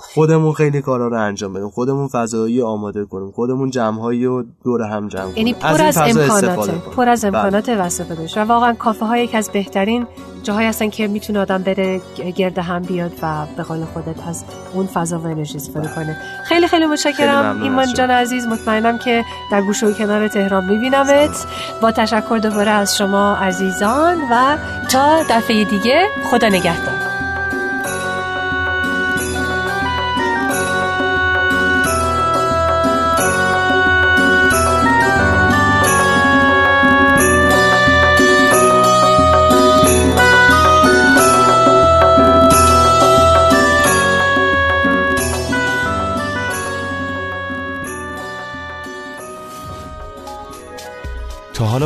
[0.00, 1.70] خودمون خیلی کارا رو انجام بدیم.
[1.70, 3.30] خودمون فضایی آماده کنیم.
[3.30, 5.36] خودمون جمعهایی رو دور هم جمع کنیم.
[5.36, 6.70] یعنی پر از, از امکانات.
[6.70, 10.06] پر از امکانات و استفاده و واقعا کافه های یکی از بهترین
[10.42, 12.00] جاهایی هستن که می‌تونه آدم بره
[12.36, 14.44] گرد هم بیاد و به قول خودت از
[14.74, 16.16] اون فضا و انرژی استفاده کنه.
[16.44, 17.62] خیلی خیلی متشکرم.
[17.62, 21.46] ایمان جان عزیز مطمئنم که در گوشه و کنار تهران میبینمت.
[21.82, 24.56] با تشکر دوباره از شما عزیزان و
[24.90, 27.07] تا دفعه دیگه خدا نگهدار.